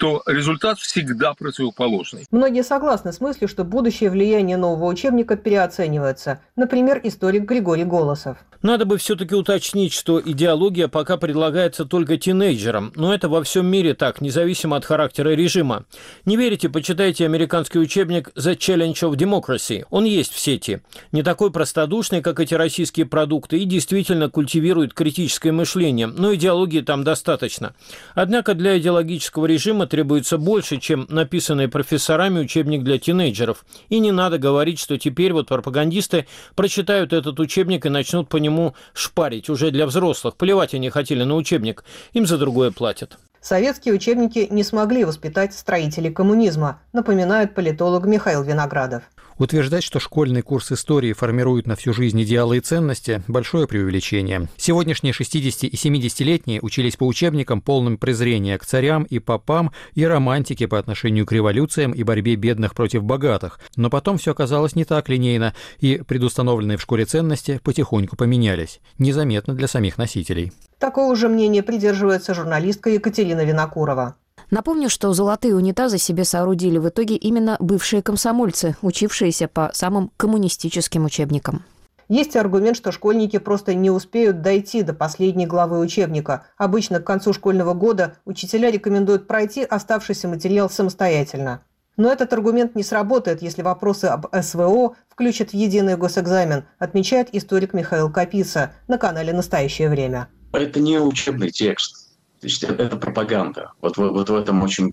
то 0.00 0.22
результат 0.26 0.78
всегда 0.78 1.34
противоположный. 1.34 2.26
Многие 2.30 2.64
согласны 2.64 3.12
с 3.12 3.20
мыслью, 3.20 3.48
что 3.48 3.64
будущее 3.64 4.08
влияние 4.08 4.56
нового 4.56 4.86
учебника 4.86 5.36
переоценивается. 5.36 6.40
Например, 6.56 6.98
историк 7.04 7.44
Григорий 7.44 7.84
Голосов. 7.84 8.38
Надо 8.62 8.84
бы 8.84 8.98
все-таки 8.98 9.34
уточнить, 9.34 9.94
что 9.94 10.20
идеология 10.20 10.86
пока 10.86 11.16
предлагается 11.16 11.86
только 11.86 12.18
тинейджерам, 12.18 12.92
но 12.94 13.14
это 13.14 13.30
во 13.30 13.42
всем 13.42 13.66
мире 13.66 13.94
так, 13.94 14.20
независимо 14.20 14.76
от 14.76 14.84
характера 14.84 15.30
режима. 15.30 15.84
Не 16.26 16.36
верите, 16.36 16.68
почитайте 16.68 17.24
американский 17.24 17.78
учебник 17.78 18.28
«The 18.36 18.58
Challenge 18.58 18.92
of 18.92 19.16
Democracy». 19.16 19.84
Он 19.88 20.04
есть 20.04 20.34
в 20.34 20.38
сети. 20.38 20.80
Не 21.10 21.22
такой 21.22 21.50
простодушный, 21.50 22.20
как 22.20 22.38
эти 22.38 22.52
российские 22.52 23.06
продукты, 23.06 23.58
и 23.58 23.64
действительно 23.64 24.28
культивирует 24.28 24.92
критическое 24.92 25.52
мышление, 25.52 26.06
но 26.06 26.34
идеологии 26.34 26.82
там 26.82 27.02
достаточно. 27.02 27.74
Однако 28.14 28.54
для 28.54 28.78
идеологического 28.78 29.46
режима 29.46 29.86
требуется 29.90 30.38
больше, 30.38 30.78
чем 30.78 31.06
написанный 31.08 31.68
профессорами 31.68 32.40
учебник 32.40 32.82
для 32.82 32.98
тинейджеров. 32.98 33.64
И 33.88 34.00
не 34.00 34.12
надо 34.12 34.38
говорить, 34.38 34.78
что 34.78 34.98
теперь 34.98 35.32
вот 35.32 35.48
пропагандисты 35.48 36.26
прочитают 36.54 37.12
этот 37.12 37.38
учебник 37.38 37.86
и 37.86 37.88
начнут 37.88 38.28
понимать, 38.28 38.40
нему 38.50 38.74
шпарить 38.92 39.48
уже 39.48 39.70
для 39.70 39.86
взрослых. 39.86 40.36
Плевать 40.36 40.74
они 40.74 40.90
хотели 40.90 41.22
на 41.22 41.36
учебник, 41.36 41.84
им 42.12 42.26
за 42.26 42.38
другое 42.38 42.70
платят. 42.70 43.18
Советские 43.40 43.94
учебники 43.94 44.48
не 44.50 44.62
смогли 44.62 45.04
воспитать 45.04 45.54
строителей 45.54 46.12
коммунизма, 46.12 46.80
напоминает 46.92 47.54
политолог 47.54 48.04
Михаил 48.04 48.42
Виноградов. 48.42 49.04
Утверждать, 49.40 49.82
что 49.82 50.00
школьный 50.00 50.42
курс 50.42 50.70
истории 50.70 51.14
формирует 51.14 51.66
на 51.66 51.74
всю 51.74 51.94
жизнь 51.94 52.22
идеалы 52.22 52.58
и 52.58 52.60
ценности– 52.60 53.22
большое 53.26 53.66
преувеличение. 53.66 54.48
Сегодняшние 54.58 55.14
60- 55.14 55.66
и 55.66 55.74
70-летние 55.74 56.60
учились 56.60 56.96
по 56.96 57.06
учебникам 57.06 57.62
полным 57.62 57.96
презрения 57.96 58.58
к 58.58 58.66
царям 58.66 59.04
и 59.04 59.18
попам 59.18 59.72
и 59.94 60.04
романтике 60.04 60.68
по 60.68 60.78
отношению 60.78 61.24
к 61.24 61.32
революциям 61.32 61.92
и 61.92 62.02
борьбе 62.02 62.36
бедных 62.36 62.74
против 62.74 63.02
богатых. 63.02 63.60
Но 63.76 63.88
потом 63.88 64.18
все 64.18 64.32
оказалось 64.32 64.76
не 64.76 64.84
так 64.84 65.08
линейно, 65.08 65.54
и 65.78 66.02
предустановленные 66.06 66.76
в 66.76 66.82
школе 66.82 67.06
ценности 67.06 67.60
потихоньку 67.64 68.16
поменялись. 68.16 68.78
Незаметно 68.98 69.54
для 69.54 69.68
самих 69.68 69.96
носителей. 69.96 70.52
Такого 70.78 71.16
же 71.16 71.30
мнения 71.30 71.62
придерживается 71.62 72.34
журналистка 72.34 72.90
Екатерина 72.90 73.42
Винокурова. 73.42 74.16
Напомню, 74.50 74.88
что 74.90 75.12
золотые 75.12 75.54
унитазы 75.54 75.98
себе 75.98 76.24
соорудили 76.24 76.78
в 76.78 76.88
итоге 76.88 77.14
именно 77.14 77.56
бывшие 77.60 78.02
комсомольцы, 78.02 78.76
учившиеся 78.82 79.46
по 79.46 79.70
самым 79.72 80.10
коммунистическим 80.16 81.04
учебникам. 81.04 81.62
Есть 82.08 82.34
аргумент, 82.34 82.76
что 82.76 82.90
школьники 82.90 83.38
просто 83.38 83.74
не 83.74 83.90
успеют 83.90 84.42
дойти 84.42 84.82
до 84.82 84.92
последней 84.92 85.46
главы 85.46 85.78
учебника. 85.78 86.46
Обычно 86.58 86.98
к 86.98 87.04
концу 87.04 87.32
школьного 87.32 87.72
года 87.72 88.16
учителя 88.24 88.72
рекомендуют 88.72 89.28
пройти 89.28 89.62
оставшийся 89.62 90.26
материал 90.26 90.68
самостоятельно. 90.68 91.62
Но 91.96 92.10
этот 92.10 92.32
аргумент 92.32 92.74
не 92.74 92.82
сработает, 92.82 93.42
если 93.42 93.62
вопросы 93.62 94.06
об 94.06 94.26
СВО 94.34 94.96
включат 95.08 95.50
в 95.50 95.54
единый 95.54 95.96
госэкзамен, 95.96 96.64
отмечает 96.80 97.28
историк 97.32 97.74
Михаил 97.74 98.10
Капица 98.10 98.72
на 98.88 98.98
канале 98.98 99.32
«Настоящее 99.32 99.88
время». 99.88 100.28
Это 100.52 100.80
не 100.80 100.98
учебный 100.98 101.50
текст 101.50 102.09
есть 102.46 102.64
это, 102.64 102.96
пропаганда. 102.96 103.72
Вот, 103.80 103.96
вот 103.96 104.30
в 104.30 104.34
этом 104.34 104.62
очень 104.62 104.92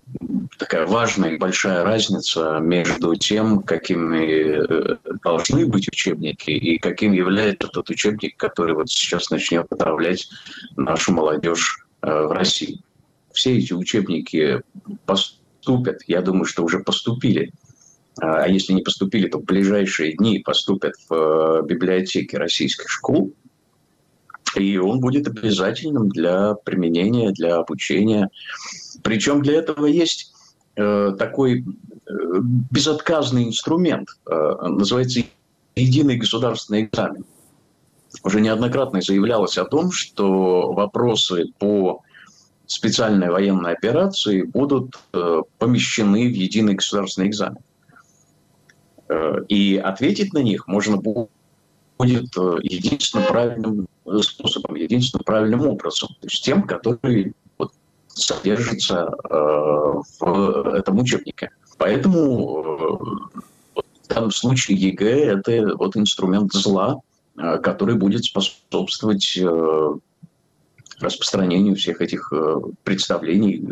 такая 0.58 0.86
важная 0.86 1.30
и 1.30 1.38
большая 1.38 1.84
разница 1.84 2.58
между 2.60 3.14
тем, 3.16 3.62
какими 3.62 4.92
э, 4.92 4.96
должны 5.24 5.66
быть 5.66 5.88
учебники 5.88 6.50
и 6.50 6.78
каким 6.78 7.12
является 7.12 7.68
тот 7.68 7.88
учебник, 7.90 8.36
который 8.36 8.74
вот 8.74 8.90
сейчас 8.90 9.30
начнет 9.30 9.66
отравлять 9.70 10.28
нашу 10.76 11.12
молодежь 11.12 11.86
э, 12.02 12.10
в 12.10 12.32
России. 12.32 12.82
Все 13.32 13.56
эти 13.56 13.72
учебники 13.72 14.62
поступят, 15.06 16.02
я 16.06 16.20
думаю, 16.20 16.44
что 16.44 16.64
уже 16.64 16.80
поступили, 16.80 17.52
а 18.20 18.48
если 18.48 18.72
не 18.72 18.82
поступили, 18.82 19.28
то 19.28 19.38
в 19.38 19.44
ближайшие 19.44 20.16
дни 20.16 20.40
поступят 20.40 20.94
в 21.08 21.14
э, 21.14 21.62
библиотеки 21.66 22.36
российских 22.36 22.90
школ– 22.90 23.32
и 24.56 24.76
он 24.78 25.00
будет 25.00 25.26
обязательным 25.28 26.08
для 26.08 26.54
применения, 26.54 27.30
для 27.32 27.56
обучения. 27.56 28.30
Причем 29.02 29.42
для 29.42 29.58
этого 29.58 29.86
есть 29.86 30.32
э, 30.76 31.14
такой 31.18 31.60
э, 31.60 32.12
безотказный 32.70 33.44
инструмент, 33.44 34.08
э, 34.26 34.34
называется 34.62 35.20
единый 35.76 36.16
государственный 36.16 36.84
экзамен. 36.84 37.24
Уже 38.24 38.40
неоднократно 38.40 39.00
заявлялось 39.00 39.58
о 39.58 39.64
том, 39.64 39.92
что 39.92 40.72
вопросы 40.72 41.46
по 41.58 42.02
специальной 42.66 43.30
военной 43.30 43.72
операции 43.72 44.42
будут 44.42 44.98
помещены 45.58 46.28
в 46.28 46.32
единый 46.32 46.74
государственный 46.74 47.28
экзамен. 47.28 47.58
И 49.48 49.76
ответить 49.76 50.32
на 50.32 50.38
них 50.38 50.66
можно 50.66 50.96
будет 50.96 51.28
э, 52.36 52.58
единственно 52.62 53.24
правильным 53.24 53.88
способом, 54.22 54.76
единственным 54.76 55.24
правильным 55.24 55.66
образом, 55.66 56.08
то 56.20 56.26
есть 56.26 56.44
тем, 56.44 56.62
который 56.62 57.32
вот, 57.58 57.72
содержится 58.08 59.10
э, 59.30 59.34
в 60.20 60.74
этом 60.74 60.98
учебнике. 60.98 61.50
Поэтому 61.78 63.00
э, 63.74 63.82
в 64.08 64.08
данном 64.08 64.30
случае 64.30 64.78
ЕГЭ– 64.78 65.24
это 65.38 65.76
вот 65.76 65.96
инструмент 65.96 66.52
зла, 66.52 67.00
э, 67.36 67.58
который 67.58 67.94
будет 67.94 68.24
способствовать 68.24 69.36
э, 69.36 69.94
распространению 71.00 71.76
всех 71.76 72.00
этих 72.00 72.32
э, 72.32 72.56
представлений. 72.84 73.62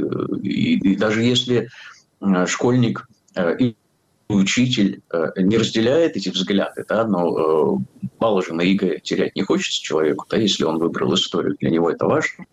И, 0.42 0.78
и 0.78 0.96
даже 0.96 1.22
если 1.22 1.68
школьник 2.46 3.08
учитель 4.28 5.02
не 5.36 5.56
разделяет 5.56 6.16
эти 6.16 6.28
взгляды, 6.28 6.84
да, 6.88 7.06
но 7.06 7.80
баллы 8.18 8.42
же 8.42 8.54
на 8.54 8.62
ЕГЭ 8.62 9.00
терять 9.00 9.36
не 9.36 9.42
хочется 9.42 9.82
человеку, 9.82 10.26
да, 10.28 10.36
если 10.36 10.64
он 10.64 10.78
выбрал 10.78 11.14
историю, 11.14 11.56
для 11.60 11.70
него 11.70 11.90
это 11.90 12.06
важно. 12.06 12.46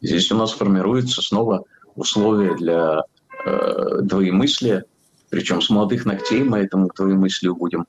Здесь 0.00 0.30
у 0.30 0.36
нас 0.36 0.52
формируется 0.52 1.22
снова 1.22 1.64
условия 1.96 2.54
для 2.54 3.02
э, 3.44 4.00
двоемыслия, 4.02 4.84
причем 5.30 5.60
с 5.60 5.70
молодых 5.70 6.06
ногтей 6.06 6.42
мы 6.42 6.58
этому 6.58 6.90
двоемыслию 6.94 7.54
будем 7.56 7.86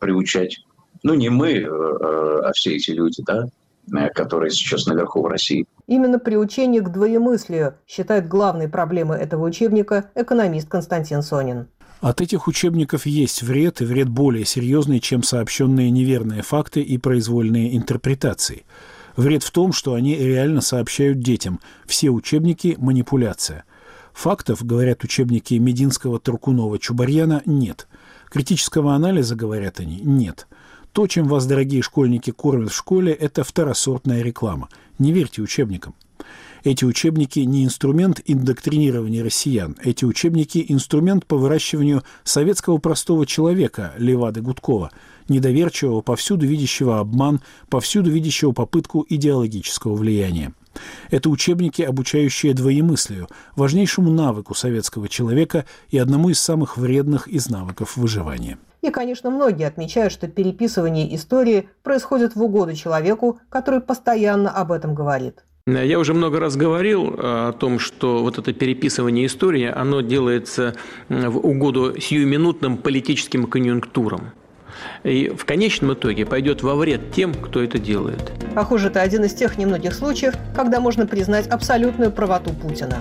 приучать. 0.00 0.64
Ну, 1.02 1.14
не 1.14 1.28
мы, 1.28 1.52
э, 1.52 1.66
а 1.68 2.52
все 2.54 2.76
эти 2.76 2.90
люди, 2.90 3.22
да, 3.24 3.48
э, 3.92 4.08
которые 4.10 4.50
сейчас 4.50 4.86
наверху 4.86 5.22
в 5.22 5.26
России. 5.26 5.66
Именно 5.86 6.18
приучение 6.18 6.82
к 6.82 6.90
двоемыслию 6.90 7.74
считает 7.86 8.26
главной 8.26 8.68
проблемой 8.68 9.20
этого 9.20 9.44
учебника 9.44 10.10
экономист 10.14 10.68
Константин 10.68 11.22
Сонин. 11.22 11.68
От 12.00 12.20
этих 12.20 12.48
учебников 12.48 13.06
есть 13.06 13.42
вред, 13.42 13.80
и 13.80 13.84
вред 13.84 14.08
более 14.08 14.44
серьезный, 14.44 15.00
чем 15.00 15.22
сообщенные 15.22 15.90
неверные 15.90 16.42
факты 16.42 16.80
и 16.82 16.98
произвольные 16.98 17.76
интерпретации. 17.76 18.64
Вред 19.16 19.42
в 19.42 19.50
том, 19.50 19.72
что 19.72 19.94
они 19.94 20.16
реально 20.16 20.60
сообщают 20.60 21.20
детям. 21.20 21.60
Все 21.86 22.10
учебники– 22.10 22.76
манипуляция. 22.78 23.64
Фактов, 24.12 24.64
говорят 24.64 25.02
учебники 25.02 25.54
Мединского, 25.54 26.20
Туркунова, 26.20 26.78
Чубарьяна, 26.78 27.42
нет. 27.46 27.88
Критического 28.30 28.94
анализа, 28.94 29.34
говорят 29.34 29.80
они, 29.80 30.00
нет. 30.00 30.46
То, 30.92 31.06
чем 31.06 31.26
вас, 31.26 31.46
дорогие 31.46 31.82
школьники, 31.82 32.30
кормят 32.30 32.70
в 32.70 32.76
школе, 32.76 33.12
это 33.12 33.42
второсортная 33.42 34.22
реклама. 34.22 34.68
Не 34.98 35.12
верьте 35.12 35.42
учебникам. 35.42 35.94
Эти 36.64 36.86
учебники 36.86 37.40
не 37.40 37.66
инструмент 37.66 38.22
индоктринирования 38.24 39.22
россиян. 39.22 39.76
Эти 39.84 40.06
учебники– 40.06 40.64
инструмент 40.70 41.26
по 41.26 41.36
выращиванию 41.36 42.02
советского 42.24 42.78
простого 42.78 43.26
человека 43.26 43.92
Левады 43.98 44.40
Гудкова, 44.40 44.90
недоверчивого, 45.28 46.00
повсюду 46.00 46.46
видящего 46.46 47.00
обман, 47.00 47.42
повсюду 47.68 48.10
видящего 48.10 48.52
попытку 48.52 49.04
идеологического 49.06 49.94
влияния. 49.94 50.54
Это 51.10 51.28
учебники, 51.28 51.82
обучающие 51.82 52.54
двоемыслию, 52.54 53.28
важнейшему 53.56 54.10
навыку 54.10 54.54
советского 54.54 55.06
человека 55.06 55.66
и 55.90 55.98
одному 55.98 56.30
из 56.30 56.40
самых 56.40 56.78
вредных 56.78 57.28
из 57.28 57.50
навыков 57.50 57.98
выживания. 57.98 58.56
И, 58.80 58.88
конечно, 58.88 59.28
многие 59.28 59.66
отмечают, 59.66 60.14
что 60.14 60.28
переписывание 60.28 61.14
истории 61.14 61.68
происходит 61.82 62.36
в 62.36 62.42
угоду 62.42 62.74
человеку, 62.74 63.38
который 63.50 63.80
постоянно 63.80 64.50
об 64.50 64.72
этом 64.72 64.94
говорит. 64.94 65.44
Я 65.66 65.98
уже 65.98 66.12
много 66.12 66.40
раз 66.40 66.56
говорил 66.56 67.14
о 67.16 67.52
том, 67.52 67.78
что 67.78 68.18
вот 68.18 68.36
это 68.36 68.52
переписывание 68.52 69.24
истории, 69.24 69.64
оно 69.64 70.02
делается 70.02 70.74
в 71.08 71.38
угоду 71.38 71.98
сиюминутным 71.98 72.76
политическим 72.76 73.46
конъюнктурам. 73.46 74.32
И 75.04 75.30
в 75.30 75.46
конечном 75.46 75.94
итоге 75.94 76.26
пойдет 76.26 76.62
во 76.62 76.74
вред 76.74 77.12
тем, 77.12 77.32
кто 77.32 77.62
это 77.62 77.78
делает. 77.78 78.30
Похоже, 78.54 78.88
это 78.88 79.00
один 79.00 79.24
из 79.24 79.32
тех 79.32 79.56
немногих 79.56 79.94
случаев, 79.94 80.34
когда 80.54 80.80
можно 80.80 81.06
признать 81.06 81.46
абсолютную 81.46 82.12
правоту 82.12 82.50
Путина. 82.50 82.98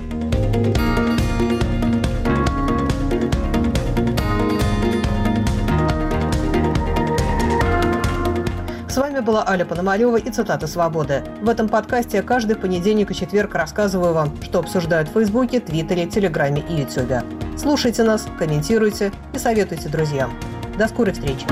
Была 9.24 9.48
Аля 9.48 9.66
Пономарева 9.66 10.18
и 10.18 10.30
цитата 10.30 10.68
«Свободы». 10.68 11.24
В 11.42 11.50
этом 11.50 11.70
подкасте 11.70 12.18
я 12.18 12.24
каждый 12.24 12.56
понедельник 12.56 13.12
и 13.12 13.16
четверг 13.16 13.56
рассказываю 13.56 14.14
вам, 14.14 14.42
что 14.44 14.60
обсуждают 14.60 15.10
в 15.10 15.14
Фейсбуке, 15.14 15.60
Твиттере, 15.60 16.06
Телеграме 16.06 16.64
и 16.70 16.82
Ютубе. 16.82 17.24
Слушайте 17.58 18.04
нас, 18.04 18.28
комментируйте 18.38 19.12
и 19.34 19.40
советуйте 19.40 19.90
друзьям. 19.90 20.32
До 20.78 20.88
скорой 20.88 21.14
встречи! 21.14 21.46